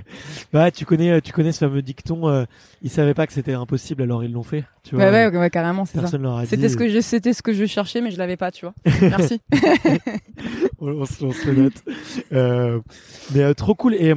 [0.52, 2.28] bah, tu connais, tu connais ce fameux dicton.
[2.28, 2.44] Euh,
[2.82, 4.64] ils savaient pas que c'était impossible, alors ils l'ont fait.
[4.84, 6.02] Tu vois, ouais, ouais, ouais, carrément, c'est ça.
[6.02, 6.48] Personne leur a dit.
[6.48, 8.74] C'était ce que je, c'était ce que je cherchais, mais je l'avais pas, tu vois.
[9.00, 9.40] Merci.
[10.78, 11.82] on, on, se, on, se, le note.
[12.32, 12.78] Euh,
[13.34, 13.94] mais euh, trop cool.
[13.94, 14.14] Et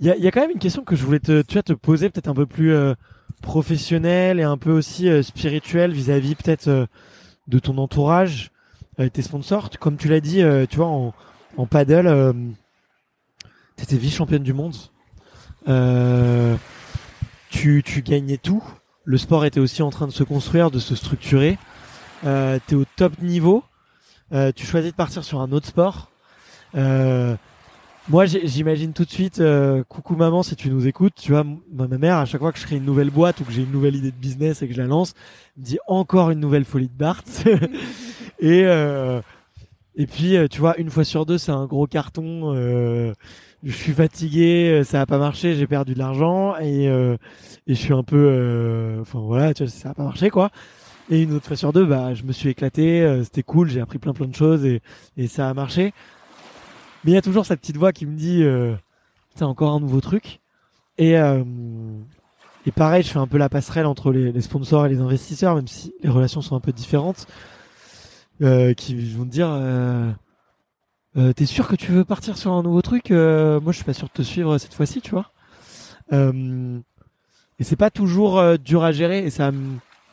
[0.00, 1.62] il y a, y, a, quand même une question que je voulais te, tu vois,
[1.62, 2.94] te poser, peut-être un peu plus euh,
[3.42, 6.88] professionnelle et un peu aussi euh, spirituelle vis-à-vis peut-être
[7.48, 8.50] de ton entourage,
[9.12, 9.68] tes sponsors.
[9.78, 11.12] Comme tu l'as dit, tu vois, en,
[11.58, 12.32] en paddle, euh,
[13.76, 14.76] t'étais vice-championne du monde.
[15.68, 16.56] Euh,
[17.50, 18.62] tu, tu gagnais tout.
[19.04, 21.58] Le sport était aussi en train de se construire, de se structurer.
[22.24, 23.64] Euh, T'es au top niveau.
[24.32, 26.10] Euh, tu choisis de partir sur un autre sport.
[26.76, 27.34] Euh,
[28.08, 29.42] moi, j'imagine tout de suite,
[29.88, 32.64] coucou maman, si tu nous écoutes, tu vois, ma mère, à chaque fois que je
[32.64, 34.80] crée une nouvelle boîte ou que j'ai une nouvelle idée de business et que je
[34.80, 35.12] la lance,
[35.58, 37.22] me dit encore une nouvelle folie de Bart.
[38.38, 38.64] et
[39.98, 42.54] et puis, euh, tu vois, une fois sur deux, c'est un gros carton.
[42.54, 43.12] Euh,
[43.62, 47.18] je suis fatigué, ça a pas marché, j'ai perdu de l'argent et, et
[47.66, 50.50] je suis un peu, enfin voilà, tu vois, ça a pas marché quoi.
[51.10, 53.98] Et une autre fois sur deux, bah, je me suis éclaté, c'était cool, j'ai appris
[53.98, 54.80] plein plein de choses et,
[55.16, 55.92] et ça a marché.
[57.04, 58.74] Mais il y a toujours cette petite voix qui me dit, euh,
[59.40, 60.40] encore un nouveau truc.
[60.96, 61.44] Et, euh,
[62.66, 65.68] et pareil, je fais un peu la passerelle entre les, sponsors et les investisseurs, même
[65.68, 67.26] si les relations sont un peu différentes,
[68.42, 70.10] euh, qui vont te dire, euh,
[71.16, 73.94] euh, t'es sûr que tu veux partir sur un nouveau truc Moi, je suis pas
[73.94, 75.32] sûr de te suivre cette fois-ci, tu vois.
[76.12, 79.50] et c'est pas toujours dur à gérer, et ça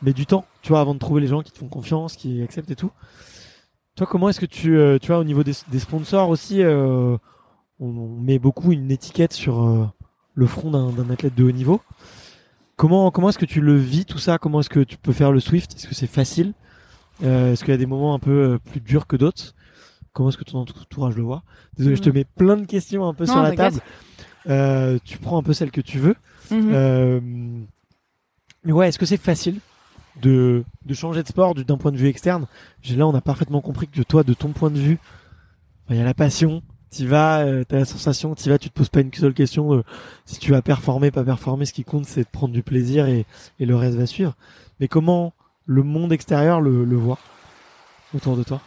[0.02, 2.42] met du temps, tu vois, avant de trouver les gens qui te font confiance, qui
[2.42, 2.92] acceptent et tout.
[3.96, 7.16] Toi, comment est-ce que tu, euh, tu vois, au niveau des, sponsors aussi, euh,
[7.80, 9.86] on, met beaucoup une étiquette sur euh,
[10.34, 11.80] le front d'un athlète de haut niveau.
[12.76, 14.36] Comment, comment est-ce que tu le vis tout ça?
[14.36, 15.74] Comment est-ce que tu peux faire le Swift?
[15.74, 16.52] Est-ce que c'est facile?
[17.22, 19.54] Est-ce qu'il y a des moments un peu plus durs que d'autres?
[20.12, 21.42] Comment est-ce que ton entourage le voit?
[21.76, 22.14] Désolé, je te mm.
[22.14, 23.80] mets plein de questions un peu sur la table.
[25.04, 26.16] tu prends un peu celle que tu veux.
[26.50, 27.64] Mm-hmm.
[28.64, 29.58] mais ouais, est-ce que c'est facile
[30.22, 32.46] de, de changer de sport d'un point de vue externe?
[32.96, 34.98] Là, on a parfaitement compris que toi, de ton point de vue,
[35.88, 36.62] bah, il y a la passion.
[36.90, 39.74] Tu vas, euh, t'as la sensation, tu vas, tu te poses pas une seule question
[39.74, 39.82] de
[40.24, 41.66] si tu vas performer, pas performer.
[41.66, 43.26] Ce qui compte, c'est de prendre du plaisir et,
[43.58, 44.36] et, le reste va suivre.
[44.80, 45.34] Mais comment
[45.66, 47.18] le monde extérieur le, le voit
[48.14, 48.60] autour de toi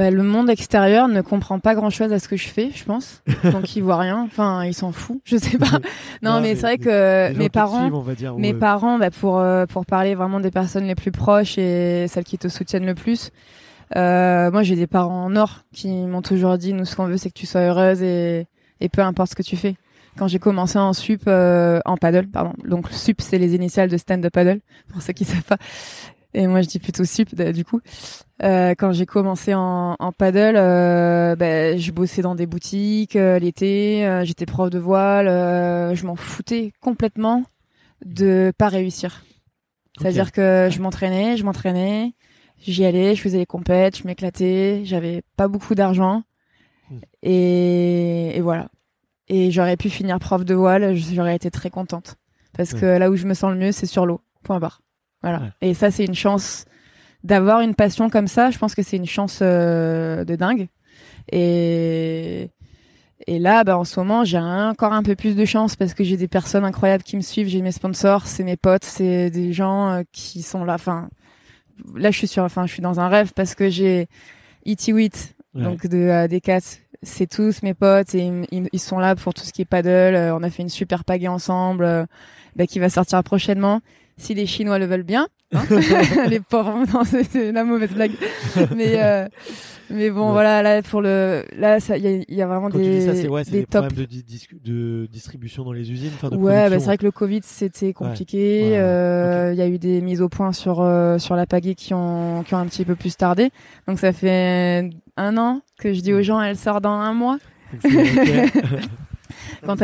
[0.00, 2.84] bah, le monde extérieur ne comprend pas grand chose à ce que je fais, je
[2.84, 3.22] pense.
[3.52, 4.22] Donc il voit rien.
[4.22, 5.20] Enfin, il s'en fout.
[5.24, 5.78] Je sais pas.
[6.22, 7.90] Non, mais, c'est vrai que mes parents,
[8.38, 12.24] mes parents, bah, pour euh, pour parler vraiment des personnes les plus proches et celles
[12.24, 13.30] qui te soutiennent le plus.
[13.94, 17.18] Euh, moi, j'ai des parents en or qui m'ont toujours dit nous ce qu'on veut
[17.18, 18.46] c'est que tu sois heureuse et
[18.80, 19.76] et peu importe ce que tu fais.
[20.16, 22.52] Quand j'ai commencé en sup, euh, en paddle, pardon.
[22.64, 24.60] Donc sup c'est les initiales de stand up paddle
[24.92, 25.58] pour ceux qui savent pas
[26.34, 27.80] et moi je dis plutôt sup du coup.
[28.42, 33.38] Euh, quand j'ai commencé en, en paddle, euh, ben, je bossais dans des boutiques euh,
[33.38, 37.44] l'été, euh, j'étais prof de voile, euh, je m'en foutais complètement
[38.04, 39.24] de pas réussir.
[39.98, 42.14] C'est-à-dire que je m'entraînais, je m'entraînais,
[42.58, 46.22] j'y allais, je faisais les compètes, je m'éclatais, j'avais pas beaucoup d'argent
[46.90, 46.98] hmm.
[47.22, 48.68] et, et, voilà.
[49.32, 52.16] Et j'aurais pu finir prof de voile, j'aurais été très contente
[52.52, 54.20] parce que là où je me sens le mieux, c'est sur l'eau.
[54.42, 54.82] Point barre.
[55.22, 55.52] Voilà.
[55.60, 56.64] Et ça, c'est une chance
[57.22, 58.50] d'avoir une passion comme ça.
[58.50, 60.68] Je pense que c'est une chance euh, de dingue.
[61.30, 62.50] Et
[63.26, 66.02] et là, bah, en ce moment, j'ai encore un peu plus de chance parce que
[66.04, 67.48] j'ai des personnes incroyables qui me suivent.
[67.48, 70.74] J'ai mes sponsors, c'est mes potes, c'est des gens euh, qui sont là.
[70.74, 71.08] Enfin,
[71.94, 74.08] là, je suis sur, enfin, je suis dans un rêve parce que j'ai
[74.66, 75.10] E.T.
[75.54, 76.40] donc de euh, des
[77.02, 80.16] C'est tous mes potes et ils, sont là pour tout ce qui est paddle.
[80.34, 82.06] on a fait une super pagaie ensemble,
[82.56, 83.80] bah, qui va sortir prochainement
[84.20, 85.28] si les Chinois le veulent bien.
[85.52, 85.64] Hein
[86.28, 88.12] les pauvres, non, c'est la mauvaise blague.
[88.76, 89.26] mais euh,
[89.90, 93.00] mais bon, voilà, là pour le, là, il y, y a, vraiment Quand des.
[93.00, 94.06] Ça, c'est ouais, des, des problèmes de,
[94.64, 96.12] de, distribution dans les usines.
[96.22, 98.78] De ouais, bah, c'est vrai que le Covid c'était compliqué.
[98.78, 101.94] Euh, il y a eu des mises au point sur euh, sur la pagaie qui
[101.94, 103.50] ont qui ont un petit peu plus tardé.
[103.88, 107.38] Donc ça fait un an que je dis aux gens, elle sort dans un mois.
[107.84, 108.50] elle,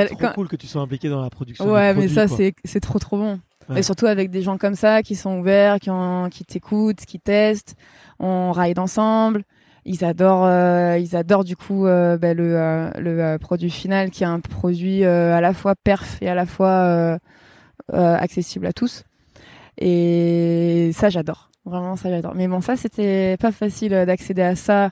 [0.08, 1.72] trop cool que tu sois impliqué dans la production.
[1.72, 3.40] Ouais, mais ça c'est c'est trop trop bon.
[3.74, 7.18] Et surtout avec des gens comme ça qui sont ouverts, qui, ont, qui t'écoutent, qui
[7.18, 7.74] testent.
[8.20, 9.42] On ride ensemble.
[9.84, 14.24] Ils adorent, euh, ils adorent du coup euh, bah, le, euh, le produit final qui
[14.24, 17.18] est un produit à la fois perf et à la fois
[17.92, 19.04] accessible à tous.
[19.78, 21.50] Et ça, j'adore.
[21.64, 22.34] Vraiment, ça, j'adore.
[22.34, 24.90] Mais bon, ça, c'était pas facile d'accéder à ça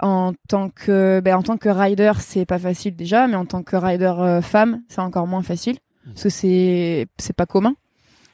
[0.00, 3.62] en tant que, ben, en tant que rider, c'est pas facile déjà, mais en tant
[3.62, 7.74] que rider femme, c'est encore moins facile parce que c'est, c'est pas commun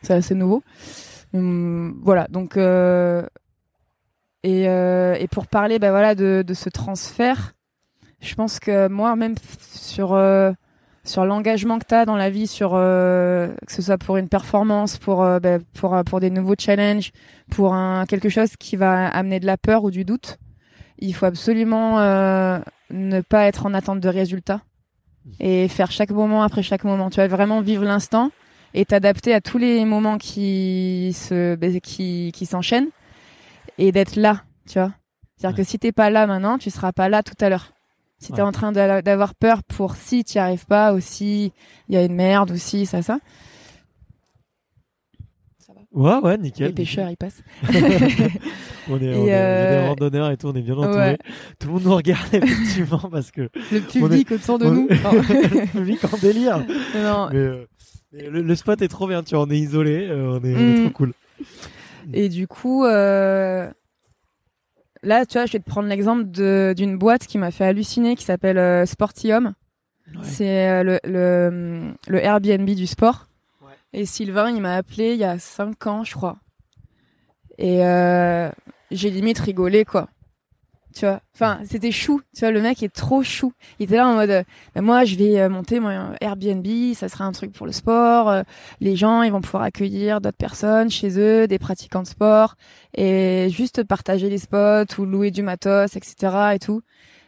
[0.07, 0.63] c'est assez nouveau.
[1.35, 3.27] Hum, voilà, donc euh,
[4.43, 7.55] et, euh, et pour parler, bah voilà, de, de ce transfert,
[8.21, 9.35] je pense que moi, même
[9.73, 10.53] sur euh,
[11.05, 14.99] sur l'engagement que tu as dans la vie, sur que ce soit pour une performance,
[14.99, 17.13] pour bah, pour pour des nouveaux challenges,
[17.51, 20.39] pour un quelque chose qui va amener de la peur ou du doute,
[20.99, 21.99] il faut absolument
[22.91, 24.63] ne pas être en attente de résultats
[25.39, 27.11] et faire chaque moment après chaque moment.
[27.11, 28.31] Tu vas vraiment vivre l'instant
[28.77, 32.91] et t'adapter à tous les moments qui se ben, qui qui s'enchaînent
[33.79, 34.93] et d'être là, tu vois.
[35.37, 37.73] C'est-à-dire que si t'es pas là maintenant, tu seras pas là tout à l'heure.
[38.19, 41.53] Si t'es en train d'avoir peur pour si tu arrives pas, ou si
[41.89, 43.19] il y a une merde, ou si ça, ça.
[45.59, 46.69] Ça va Ouais, ouais, nickel.
[46.69, 47.43] Les pêcheurs, ils passent.
[48.89, 49.83] on est, on, euh...
[49.83, 51.19] des randonneurs et tout, on est bien entourés.
[51.59, 53.51] Tout le monde nous regarde effectivement parce que.
[53.71, 54.89] Le public autour de nous.
[54.89, 56.59] le public en délire.
[56.95, 57.29] Non.
[57.31, 57.67] Mais, euh,
[58.13, 60.93] le, spot est trop bien, tu vois, on est isolé, euh, on, est, trop mm.
[60.93, 61.13] cool.
[62.13, 63.71] Et du coup, euh,
[65.03, 68.25] là, tu vois, je vais te prendre l'exemple d'une boîte qui m'a fait halluciner, qui
[68.25, 69.55] s'appelle euh, Sportium.
[70.23, 73.27] C'est euh, le, le, le, Airbnb du sport.
[73.93, 76.37] Et Sylvain, il m'a appelé il y a 5 ans, je crois.
[77.59, 77.79] Et
[78.91, 80.09] j'ai limite rigolé, quoi
[80.97, 81.21] tu vois.
[81.35, 83.53] Enfin, c'était chou, tu vois, le mec est trop chou.
[83.79, 84.45] Il était là en mode,
[84.75, 88.31] bah, moi, je vais euh, monter mon Airbnb, ça sera un truc pour le sport.
[88.31, 88.43] Euh,
[88.81, 92.55] les gens, ils vont pouvoir accueillir d'autres personnes chez eux, des pratiquants de sport,
[92.97, 96.55] et juste partager les spots ou louer du matos, etc.
[96.55, 96.81] et tout.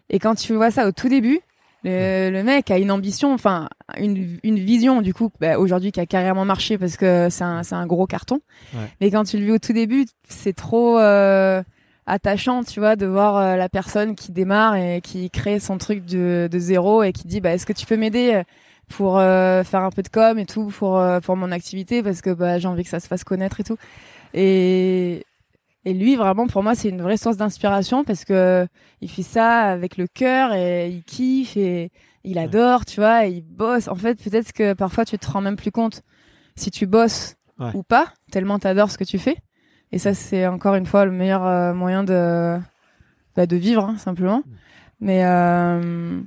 [0.08, 1.40] Et quand tu vois ça au tout début,
[1.84, 6.06] le, mec a une ambition, enfin une, une vision du coup, bah, aujourd'hui qui a
[6.06, 8.40] carrément marché parce que c'est un, un gros carton.
[9.02, 10.98] Mais quand tu le vis au tout début, c'est trop.
[12.08, 15.78] Euh, attachant, tu vois, de voir euh, la personne qui démarre et qui crée son
[15.78, 18.42] truc de, de zéro et qui dit, bah, est-ce que tu peux m'aider euh,
[18.88, 22.30] pour euh, faire un peu de com et tout pour pour mon activité parce que
[22.30, 23.76] bah, j'ai envie que ça se fasse connaître et tout.
[24.34, 25.24] Et
[25.84, 28.66] et lui, vraiment, pour moi, c'est une vraie source d'inspiration parce que
[29.00, 31.90] il fait ça avec le cœur et il kiffe et
[32.24, 33.88] il adore, tu vois, et il bosse.
[33.88, 36.02] En fait, peut-être que parfois tu te rends même plus compte
[36.56, 37.36] si tu bosses
[37.74, 39.36] ou pas, tellement t'adores ce que tu fais.
[39.92, 42.58] Et ça, c'est encore une fois le meilleur euh, moyen de,
[43.36, 44.38] bah, de vivre, hein, simplement.
[44.38, 44.52] Mm.
[45.00, 46.20] Mais euh,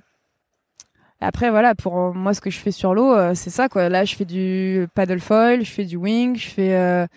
[1.19, 3.89] après, voilà, pour moi, ce que je fais sur l'eau, euh, c'est ça, quoi.
[3.89, 7.07] Là, je fais du paddle foil, je fais du wing, je fais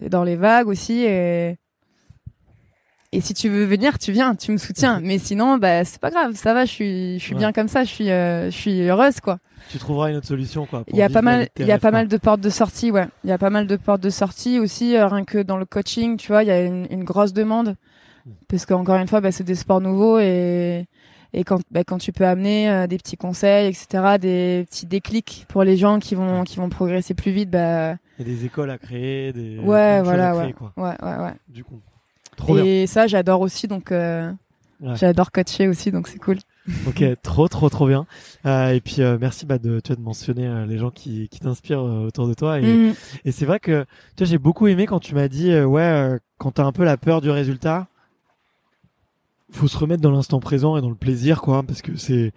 [0.00, 1.04] dans les vagues aussi.
[1.04, 1.56] Et,
[3.12, 5.00] et si tu veux venir, tu viens, tu me soutiens.
[5.00, 7.84] Mais sinon, bah, c'est pas grave, ça va, je suis, je suis bien comme ça,
[7.84, 9.38] je suis, je suis heureuse, quoi
[9.70, 10.84] tu trouveras une autre solution quoi.
[10.88, 13.06] Il y a pas mal, il y a pas mal de portes de sortie, ouais.
[13.24, 15.64] Il y a pas mal de portes de sortie aussi, euh, rien que dans le
[15.64, 17.76] coaching, tu vois, il y a une, grosse demande
[18.26, 18.30] hmm.
[18.48, 20.86] parce qu'encore une fois, bah, c'est des sports nouveaux et
[21.34, 25.46] et quand bah, quand tu peux amener euh, des petits conseils, etc., des petits déclics
[25.48, 27.94] pour les gens qui vont qui vont progresser plus vite, bah.
[28.18, 29.58] Il y a des écoles à créer, des.
[29.58, 30.54] Ouais, voilà, ouais.
[30.76, 31.34] ouais, ouais, ouais.
[31.48, 31.80] Du coup.
[32.42, 34.32] Trop et ça, j'adore aussi, donc euh,
[34.94, 36.38] j'adore coacher aussi, donc c'est cool.
[36.86, 38.06] ok, trop, trop, trop bien.
[38.46, 41.28] Euh, et puis euh, merci bah, de, tu vois, de mentionner euh, les gens qui,
[41.28, 42.60] qui t'inspirent autour de toi.
[42.60, 42.94] Et, mm.
[43.24, 43.84] et c'est vrai que
[44.16, 46.96] tu vois, j'ai beaucoup aimé quand tu m'as dit, ouais, quand t'as un peu la
[46.96, 47.86] peur du résultat,
[49.50, 52.32] faut se remettre dans l'instant présent et dans le plaisir, quoi, parce que c'est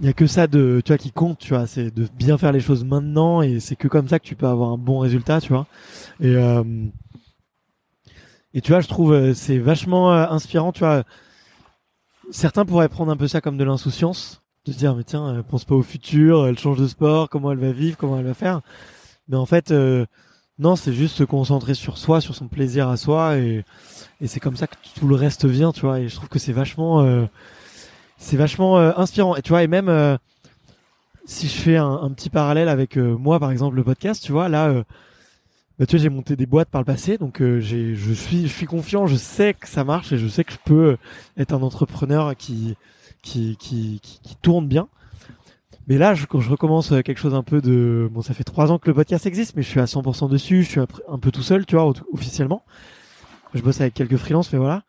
[0.00, 2.36] il y a que ça de tu vois qui compte tu vois c'est de bien
[2.36, 4.98] faire les choses maintenant et c'est que comme ça que tu peux avoir un bon
[4.98, 5.68] résultat tu vois
[6.20, 6.34] et
[8.54, 11.04] et tu vois je trouve c'est vachement inspirant tu vois
[12.30, 15.42] certains pourraient prendre un peu ça comme de l'insouciance, de se dire mais tiens, elle
[15.42, 18.34] pense pas au futur, elle change de sport, comment elle va vivre, comment elle va
[18.34, 18.60] faire.
[19.28, 20.06] Mais en fait, euh,
[20.58, 23.64] non, c'est juste se concentrer sur soi, sur son plaisir à soi, et,
[24.20, 26.00] et c'est comme ça que tout le reste vient, tu vois.
[26.00, 27.26] Et je trouve que c'est vachement, euh,
[28.18, 29.36] c'est vachement euh, inspirant.
[29.36, 30.18] Et tu vois, et même
[31.24, 34.48] si je fais un, un petit parallèle avec moi, par exemple, le podcast, tu vois,
[34.48, 34.84] là
[35.78, 38.42] bah, tu vois, j'ai monté des boîtes par le passé, donc euh, j'ai, je suis,
[38.46, 40.96] je suis confiant, je sais que ça marche et je sais que je peux
[41.36, 42.76] être un entrepreneur qui,
[43.22, 44.88] qui, qui, qui, tourne bien.
[45.88, 48.70] Mais là, je, quand je recommence quelque chose un peu de, bon, ça fait trois
[48.70, 51.30] ans que le podcast existe, mais je suis à 100% dessus, je suis un, peu
[51.30, 52.64] tout seul, tu vois, officiellement.
[53.52, 54.84] Je bosse avec quelques freelances, mais voilà.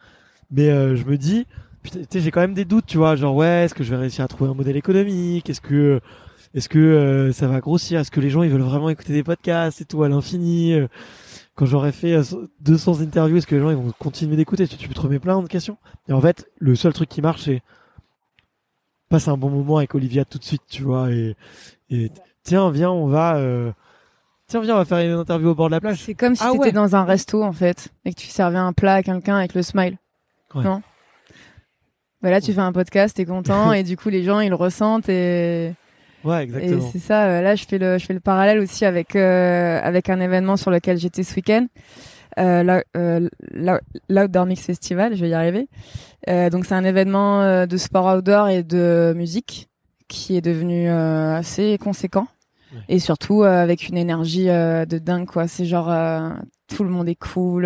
[0.52, 1.48] Mais euh, je me dis,
[1.82, 4.24] putain, j'ai quand même des doutes, tu vois, genre ouais, est-ce que je vais réussir
[4.24, 6.00] à trouver un modèle économique, est-ce que
[6.56, 8.00] est-ce que euh, ça va grossir?
[8.00, 10.74] Est-ce que les gens ils veulent vraiment écouter des podcasts et tout à l'infini?
[10.74, 10.88] Euh,
[11.54, 12.18] Quand j'aurai fait
[12.62, 14.66] 200 euh, interviews, est-ce que les gens ils vont continuer d'écouter?
[14.66, 15.78] Tu, peux te remettre plein de questions.
[16.08, 17.62] Et en fait, le seul truc qui marche, c'est
[19.10, 21.12] passe un bon moment avec Olivia tout de suite, tu vois.
[21.12, 21.36] Et,
[21.90, 22.10] et
[22.44, 23.38] tiens, viens, on va.
[24.48, 26.04] Tiens, viens, on va faire une interview au bord de la plage.
[26.04, 28.58] C'est comme si ah tu étais dans un resto, en fait, et que tu servais
[28.58, 29.98] un plat à quelqu'un avec le smile.
[30.54, 30.82] Non?
[32.22, 34.56] Bah Là, tu fais un podcast, t'es content, et du coup, les gens, ils le
[34.56, 35.74] ressentent, et
[36.26, 36.78] Ouais, exactement.
[36.88, 37.26] Et c'est ça.
[37.26, 40.58] Euh, là, je fais le, je fais le parallèle aussi avec euh, avec un événement
[40.58, 41.68] sur lequel j'étais ce week-end.
[42.38, 43.30] Euh, euh,
[44.10, 45.70] l'Outdoor Mix Festival, je vais y arriver.
[46.28, 49.70] Euh, donc c'est un événement euh, de sport outdoor et de musique
[50.08, 52.28] qui est devenu assez conséquent
[52.90, 55.48] et surtout avec une énergie de dingue quoi.
[55.48, 55.92] C'est genre
[56.68, 57.64] tout le monde est cool,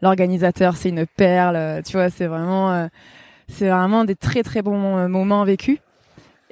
[0.00, 2.88] l'organisateur c'est une perle, tu vois, c'est vraiment
[3.48, 5.78] c'est vraiment des très très bons moments vécus.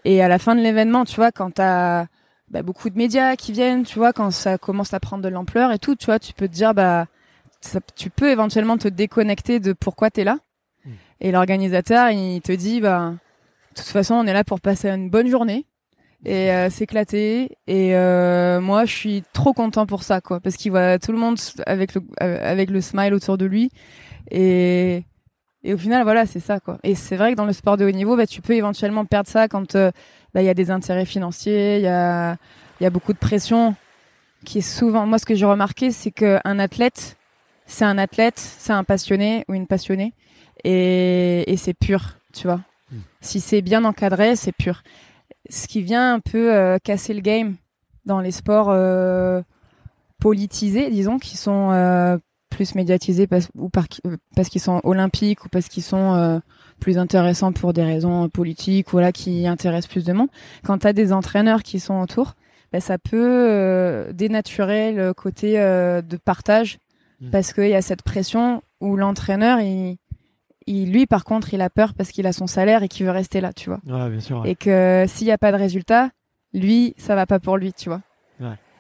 [0.07, 2.07] Et à la fin de l'événement, tu vois, quand t'as
[2.49, 5.73] bah, beaucoup de médias qui viennent, tu vois, quand ça commence à prendre de l'ampleur
[5.73, 7.07] et tout, tu vois, tu peux te dire, bah,
[7.97, 10.39] tu peux éventuellement te déconnecter de pourquoi t'es là.
[10.85, 10.91] Hmm.
[11.21, 15.11] Et l'organisateur, il te dit, bah, de toute façon, on est là pour passer une
[15.11, 15.67] bonne journée
[16.25, 17.57] et euh, s'éclater.
[17.67, 21.19] Et euh, moi, je suis trop content pour ça, quoi, parce qu'il voit tout le
[21.19, 23.73] monde avec le avec le smile autour de lui.
[24.31, 25.03] Et
[25.67, 26.79] et au final, voilà, c'est ça, quoi.
[26.83, 29.29] Et c'est vrai que dans le sport de haut niveau, bah, tu peux éventuellement perdre
[29.29, 29.91] ça quand euh,
[30.33, 32.37] bah, il y a des intérêts financiers, il y a,
[32.81, 33.75] y a beaucoup de pression
[34.45, 35.07] qui est souvent.
[35.07, 37.17] Moi, ce que j'ai remarqué, c'est qu'un athlète
[37.67, 40.14] c'est un athlète, c'est un passionné ou une passionnée,
[40.64, 42.61] et, et c'est pur, tu vois.
[42.91, 42.97] Mm.
[43.21, 44.83] Si c'est bien encadré, c'est pur.
[45.51, 47.57] Ce qui vient un peu euh, casser le game
[48.05, 49.43] dans les sports euh,
[50.21, 51.71] politisés, disons, qui sont
[52.51, 56.39] plus médiatisés parce, ou par, euh, parce qu'ils sont olympiques ou parce qu'ils sont euh,
[56.81, 60.29] plus intéressants pour des raisons politiques, voilà, qui intéressent plus de monde.
[60.65, 62.35] Quand tu as des entraîneurs qui sont autour,
[62.73, 66.79] ben, ça peut euh, dénaturer le côté euh, de partage
[67.21, 67.31] Mm.
[67.31, 69.97] parce qu'il y a cette pression où l'entraîneur, il,
[70.67, 73.13] il, lui, par contre, il a peur parce qu'il a son salaire et qu'il veut
[73.13, 73.81] rester là, tu vois.
[73.87, 74.41] Ouais, bien sûr.
[74.41, 74.51] ouais.
[74.51, 76.11] Et que s'il n'y a pas de résultat,
[76.53, 78.03] lui, ça va pas pour lui, tu vois.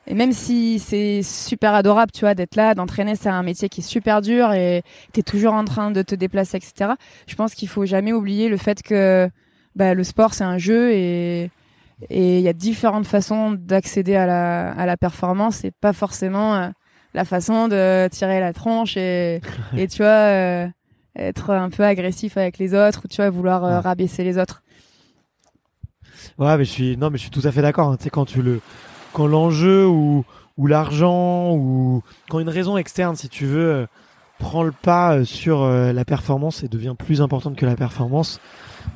[0.08, 3.80] Et même si c'est super adorable, tu vois, d'être là, d'entraîner, c'est un métier qui
[3.80, 4.82] est super dur et
[5.12, 6.92] tu es toujours en train de te déplacer, etc.
[7.26, 9.28] Je pense qu'il faut jamais oublier le fait que
[9.74, 11.50] bah, le sport, c'est un jeu et
[12.10, 16.54] et il y a différentes façons d'accéder à la, à la performance et pas forcément
[16.54, 16.68] euh,
[17.14, 19.40] la façon de tirer la tronche et,
[19.76, 20.68] et tu vois, euh,
[21.16, 24.62] être un peu agressif avec les autres ou tu vois, vouloir euh, rabaisser les autres.
[26.38, 27.90] Ouais, mais je suis non, mais je suis tout à fait d'accord.
[27.90, 27.96] hein.
[27.96, 28.60] Tu sais, quand tu le,
[29.16, 30.24] quand l'enjeu ou
[30.58, 33.86] l'argent ou quand une raison externe, si tu veux, euh,
[34.38, 38.40] prend le pas euh, sur euh, la performance et devient plus importante que la performance,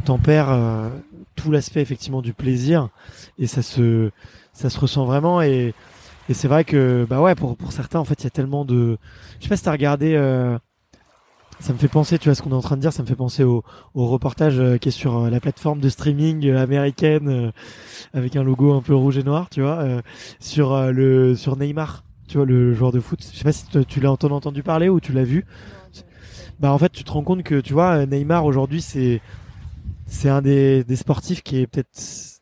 [0.04, 0.90] t'en perds
[1.36, 2.90] tout l'aspect effectivement du plaisir
[3.38, 4.10] et ça se
[4.52, 5.74] ça se ressent vraiment et
[6.28, 8.64] et c'est vrai que bah ouais pour pour certains en fait il y a tellement
[8.64, 8.98] de
[9.38, 10.14] je sais pas si t'as regardé
[11.60, 13.06] ça me fait penser tu vois ce qu'on est en train de dire ça me
[13.08, 13.62] fait penser au
[13.94, 17.52] au reportage euh, qui est sur euh, la plateforme de streaming euh, américaine
[18.14, 20.02] avec un logo un peu rouge et noir, tu vois,
[20.40, 23.20] sur le sur Neymar, tu vois le joueur de foot.
[23.22, 25.44] Je sais pas si tu- l'as entendu, parler ou tu l'as vu.
[26.58, 29.20] Bah en fait, tu te rends compte que tu vois Neymar aujourd'hui c'est
[30.06, 31.88] c'est un des, des sportifs qui est peut-être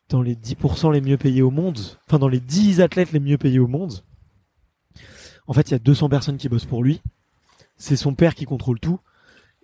[0.09, 3.37] dans les 10% les mieux payés au monde, enfin dans les 10 athlètes les mieux
[3.37, 3.93] payés au monde.
[5.47, 7.01] En fait, il y a 200 personnes qui bossent pour lui.
[7.77, 8.99] C'est son père qui contrôle tout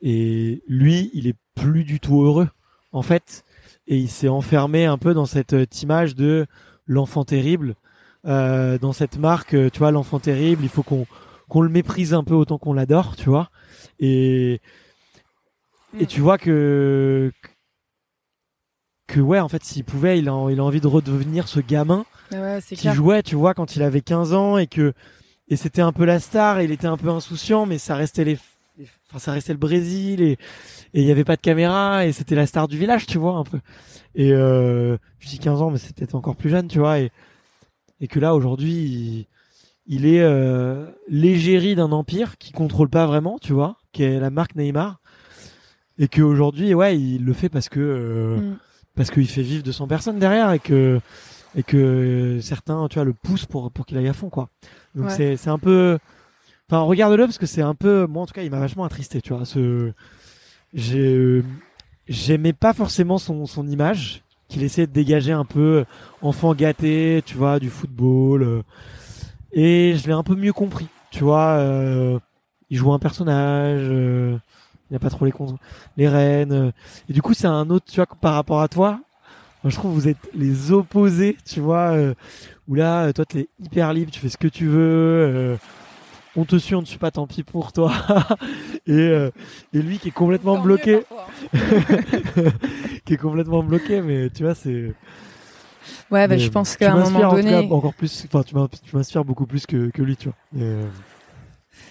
[0.02, 2.50] et lui, il est plus du tout heureux
[2.92, 3.44] en fait.
[3.88, 6.48] Et il s'est enfermé un peu dans cette euh, image de
[6.88, 7.76] l'enfant terrible
[8.26, 11.06] euh, dans cette marque euh, tu vois l'enfant terrible il faut qu'on
[11.48, 13.50] qu'on le méprise un peu autant qu'on l'adore tu vois.
[14.00, 14.54] Et
[16.00, 16.08] et Mm.
[16.08, 17.32] tu vois que
[19.08, 22.06] que ouais en fait s'il pouvait il a il a envie de redevenir ce gamin
[22.32, 24.94] Ouais, c'est qui jouait tu vois quand il avait 15 ans et que
[25.48, 28.24] et c'était un peu la star et il était un peu insouciant mais ça restait
[28.24, 28.40] les,
[28.78, 30.32] les- enfin ça restait le Brésil et
[30.94, 33.36] et il y avait pas de caméra et c'était la star du village tu vois
[33.36, 33.60] un peu
[34.16, 37.12] et euh, je dis 15 ans mais peut-être encore plus jeune tu vois et
[38.02, 39.28] et que là aujourd'hui il,
[39.88, 44.30] il est euh, l'égérie d'un empire qui contrôle pas vraiment tu vois qui est la
[44.30, 45.00] marque Neymar
[45.98, 48.58] et que aujourd'hui ouais il le fait parce que euh, Mm.
[48.96, 51.00] parce qu'il fait vivre 200 personnes derrière et que
[51.58, 54.50] et que certains tu vois le poussent pour pour qu'il aille à fond quoi
[54.94, 55.12] donc Ouais.
[55.16, 55.98] c'est c'est un peu
[56.70, 59.22] enfin regarde-le parce que c'est un peu moi en tout cas il m'a vachement attristé
[59.22, 59.92] tu vois ce
[60.74, 61.44] j'ai
[62.08, 65.86] j'aimais pas forcément son son image qu'il essayait de dégager un peu
[66.22, 68.62] enfant gâté tu vois du football euh,
[69.52, 72.20] et je l'ai un peu mieux compris tu vois euh,
[72.70, 74.38] il joue un personnage euh,
[74.90, 75.58] il n'y a pas trop les cons
[75.98, 76.72] les reines euh,
[77.10, 79.00] et du coup c'est un autre tu vois par rapport à toi
[79.70, 82.14] je trouve que vous êtes les opposés tu vois euh,
[82.68, 85.58] où là euh, toi t'es hyper libre tu fais ce que tu veux euh,
[86.36, 87.92] on te suit on ne suit pas tant pis pour toi.
[88.88, 89.32] Et euh,
[89.74, 91.04] et lui qui est complètement bloqué.
[93.06, 94.94] qui est complètement bloqué mais tu vois c'est
[96.12, 98.44] Ouais, bah, mais je pense qu'à un moment en tout cas donné, encore plus enfin
[98.44, 100.38] tu m'in- tu m'inspires beaucoup plus que que lui tu vois.
[100.60, 100.86] Et, euh,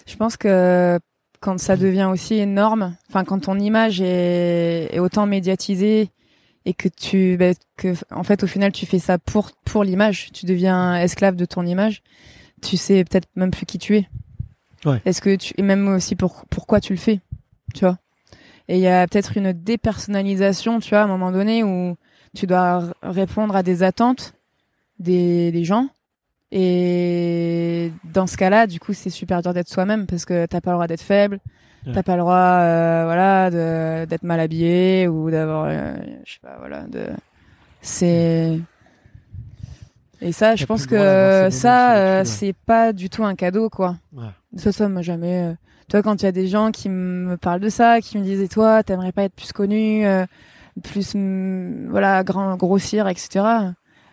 [0.06, 0.98] je pense que
[1.40, 6.10] quand ça devient aussi énorme, enfin quand ton image est, est autant médiatisée
[6.64, 10.30] et que tu, bah, que en fait au final tu fais ça pour pour l'image,
[10.32, 12.02] tu deviens esclave de ton image,
[12.62, 14.08] tu sais peut-être même plus qui tu es.
[14.84, 15.00] Ouais.
[15.04, 17.20] Est-ce que tu et même aussi pour pourquoi tu le fais,
[17.74, 17.98] tu vois?
[18.68, 21.96] Et il y a peut-être une dépersonnalisation, tu vois, à un moment donné où
[22.34, 24.34] tu dois répondre à des attentes
[24.98, 25.88] des, des gens.
[26.52, 30.70] Et dans ce cas-là, du coup, c'est super dur d'être soi-même parce que t'as pas
[30.70, 31.40] le droit d'être faible,
[31.86, 31.92] Ouais.
[31.92, 36.38] t'as pas le droit, euh, voilà, de- d'être mal habillé ou d'avoir, euh, je sais
[36.40, 37.06] pas, voilà, de,
[37.82, 38.58] c'est.
[40.26, 40.96] Et ça, je pense que
[41.50, 43.96] ça, euh, c'est pas du tout un cadeau, quoi.
[44.16, 44.24] ouais.
[44.56, 45.50] Ça, ça m'a jamais.
[45.50, 45.52] euh,
[45.90, 48.40] Toi, quand il y a des gens qui me parlent de ça, qui me disent,
[48.40, 50.24] et toi, t'aimerais pas être plus connu, euh,
[50.82, 51.14] plus,
[51.90, 53.44] voilà, grand, grossir, etc.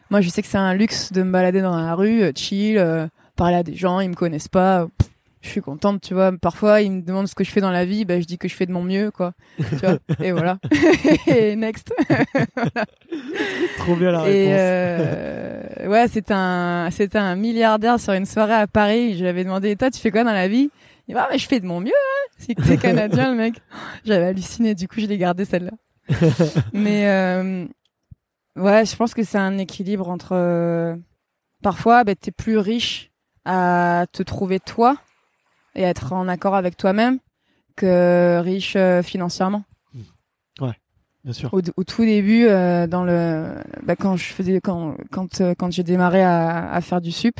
[0.09, 3.07] Moi, je sais que c'est un luxe de me balader dans la rue, chill, euh,
[3.37, 4.87] parler à des gens, ils me connaissent pas.
[4.97, 5.09] pff,
[5.41, 6.31] Je suis contente, tu vois.
[6.37, 8.47] Parfois, ils me demandent ce que je fais dans la vie, bah, je dis que
[8.47, 9.33] je fais de mon mieux, quoi.
[9.57, 9.97] Tu vois.
[10.23, 10.59] Et voilà.
[11.27, 11.91] et next.
[13.79, 18.53] trop bien la Et réponse euh, ouais, c'était un, c'était un milliardaire sur une soirée
[18.53, 19.15] à Paris.
[19.15, 20.69] Je lui avais demandé, toi, tu fais quoi dans la vie?
[21.07, 22.31] Il va, ah, mais je fais de mon mieux, hein.
[22.37, 23.55] C'est que t'es canadien, le mec.
[24.05, 25.71] J'avais halluciné, du coup, je l'ai gardé celle-là.
[26.71, 27.65] mais, euh,
[28.57, 30.95] ouais, je pense que c'est un équilibre entre, euh,
[31.63, 33.09] parfois, bah, t'es plus riche
[33.43, 34.97] à te trouver toi
[35.75, 37.19] et être en accord avec toi-même
[37.75, 39.63] que riche euh, financièrement.
[40.59, 40.73] Ouais,
[41.23, 41.53] bien sûr.
[41.53, 45.71] Au, au tout début, euh, dans le, bah, quand je faisais, quand quand euh, quand
[45.71, 47.39] j'ai démarré à, à, faire du sup,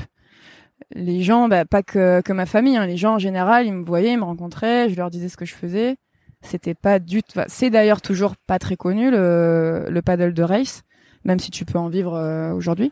[0.94, 3.84] les gens, bah, pas que que ma famille, hein, les gens en général, ils me
[3.84, 5.98] voyaient, ils me rencontraient, je leur disais ce que je faisais.
[6.42, 7.40] C'était pas du tout.
[7.48, 10.84] C'est d'ailleurs toujours pas très connu le le paddle de race,
[11.24, 12.92] même si tu peux en vivre euh, aujourd'hui.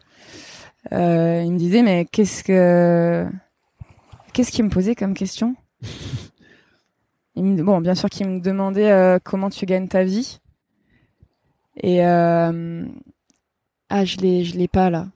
[0.92, 3.28] Euh, ils me disaient mais qu'est-ce que
[4.34, 5.56] qu'est-ce qu'ils me posaient comme question?
[7.36, 10.40] Bon, bien sûr qu'ils me demandaient euh, comment tu gagnes ta vie.
[11.82, 12.86] Et euh,
[13.90, 15.08] ah, je l'ai, je l'ai pas là.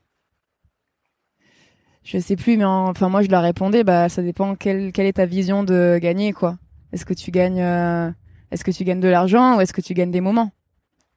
[2.03, 5.13] Je sais plus, mais enfin moi je leur répondais, bah ça dépend quelle quelle est
[5.13, 6.57] ta vision de gagner quoi.
[6.91, 8.11] Est-ce que tu gagnes, euh,
[8.51, 10.51] est-ce que tu gagnes de l'argent ou est-ce que tu gagnes des moments?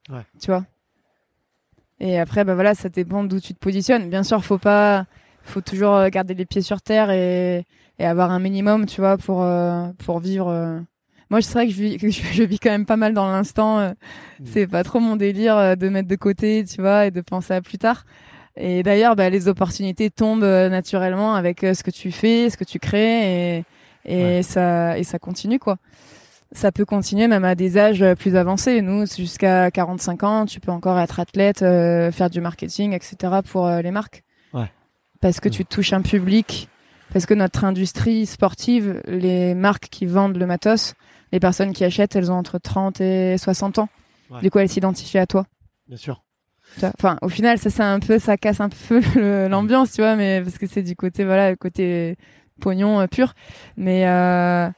[0.09, 0.25] Ouais.
[0.41, 0.65] Tu vois?
[1.99, 4.09] Et après bah voilà, ça dépend d'où tu te positionnes.
[4.11, 5.07] Bien sûr, faut pas,
[5.43, 7.65] faut toujours garder les pieds sur terre et
[7.99, 10.49] et avoir un minimum, tu vois, pour euh, pour vivre.
[10.49, 10.79] Euh.
[11.31, 13.79] Moi, c'est vrai que je vis, que je vis quand même pas mal dans l'instant.
[13.79, 13.91] Euh.
[13.91, 14.45] Mmh.
[14.45, 17.61] C'est pas trop mon délire de mettre de côté, tu vois, et de penser à
[17.61, 18.05] plus tard.
[18.59, 22.79] Et d'ailleurs, bah, les opportunités tombent naturellement avec ce que tu fais, ce que tu
[22.79, 23.65] crées, et
[24.09, 24.43] et ouais.
[24.43, 25.79] ça et ça continue quoi.
[26.53, 28.81] Ça peut continuer même à des âges plus avancés.
[28.81, 33.41] Nous, jusqu'à 45 ans, tu peux encore être athlète, faire du marketing, etc.
[33.45, 34.23] pour les marques.
[34.55, 34.71] Ouais.
[35.21, 35.53] Parce que mmh.
[35.53, 36.69] tu touches un public
[37.13, 40.95] parce que notre industrie sportive, les marques qui vendent le matos,
[41.33, 43.89] les personnes qui achètent, elles ont entre 30 et 60 ans.
[44.31, 44.41] Ouais.
[44.41, 45.47] Du coup, elles s'identifient à toi.
[45.89, 46.23] Bien sûr.
[46.83, 49.01] Enfin, au final, ça, c'est un peu, ça casse un peu
[49.49, 52.17] l'ambiance, tu vois, mais parce que c'est du côté, voilà, le côté
[52.61, 53.35] pognon euh, pur.
[53.77, 54.69] Mais, euh,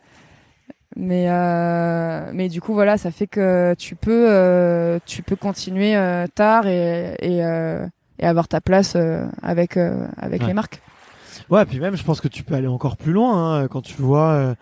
[0.96, 5.96] mais, euh, mais du coup, voilà, ça fait que tu peux, euh, tu peux continuer
[5.96, 7.86] euh, tard et, et, euh,
[8.18, 8.96] et, avoir ta place
[9.42, 10.46] avec, avec ouais.
[10.46, 10.80] les marques.
[11.50, 14.00] Ouais, puis même, je pense que tu peux aller encore plus loin hein, quand tu
[14.00, 14.54] vois euh,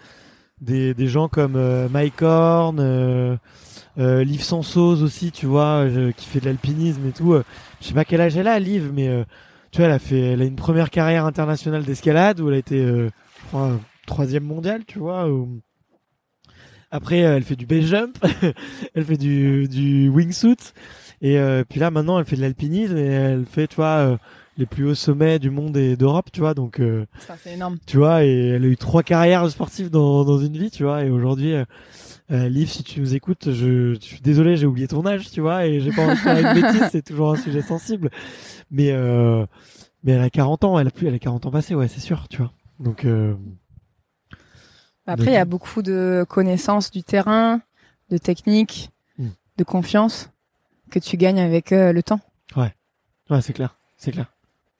[0.61, 3.37] des, des gens comme euh, Mike Horn, euh,
[3.99, 7.35] euh, Liv Sansos aussi, tu vois, euh, qui fait de l'alpinisme et tout.
[7.81, 9.25] je sais pas quel âge elle a, Liv, mais
[9.71, 12.59] tu vois, elle a fait, elle a une première carrière internationale d'escalade où elle a
[12.59, 13.11] été, je
[13.49, 15.29] crois, troisième mondiale, tu vois.
[15.29, 15.61] Où...
[16.91, 18.17] Après, elle fait du base jump,
[18.95, 20.73] elle fait du, du wingsuit,
[21.21, 24.19] et puis là, maintenant, elle fait de l'alpinisme et elle fait, tu vois
[24.59, 26.55] les plus hauts sommets du monde et d'Europe, tu vois.
[26.55, 27.79] Donc, euh, ça c'est énorme.
[27.87, 31.05] Tu vois, et elle a eu trois carrières sportives dans, dans une vie, tu vois.
[31.05, 31.65] Et aujourd'hui, euh,
[32.31, 35.41] euh, Liv, si tu nous écoutes, je, je suis désolé, j'ai oublié ton âge, tu
[35.41, 38.11] vois, et j'ai pas envie de faire une bêtise, c'est toujours un sujet sensible.
[38.71, 39.47] Mais, euh,
[40.03, 42.01] mais elle a 40 ans, elle a plus, elle a 40 ans passés, ouais, c'est
[42.01, 42.53] sûr, tu vois.
[42.81, 43.35] Donc, euh,
[45.07, 47.61] après, il y a beaucoup de connaissances du terrain,
[48.11, 49.29] de technique, hmm.
[49.59, 50.31] de confiance
[50.91, 52.21] que tu gagnes avec le temps.
[52.57, 52.75] Ouais,
[53.31, 54.27] ouais, c'est clair, c'est clair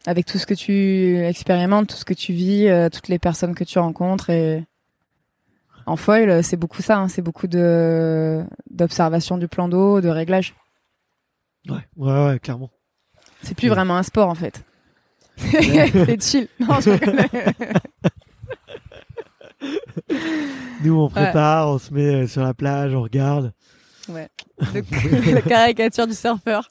[0.07, 3.55] avec tout ce que tu expérimentes, tout ce que tu vis, euh, toutes les personnes
[3.55, 4.65] que tu rencontres et
[5.85, 10.55] en foil, c'est beaucoup ça, hein, c'est beaucoup de d'observation du plan d'eau, de réglage.
[11.69, 12.71] Ouais, ouais, ouais, clairement.
[13.43, 13.75] C'est plus ouais.
[13.75, 14.65] vraiment un sport en fait.
[15.37, 16.49] c'est chill.
[16.61, 16.91] Non, je
[20.83, 21.75] Nous, on prépare, ouais.
[21.75, 23.53] on se met sur la plage, on regarde.
[24.09, 24.29] Ouais.
[24.75, 26.71] Le, la caricature du surfeur.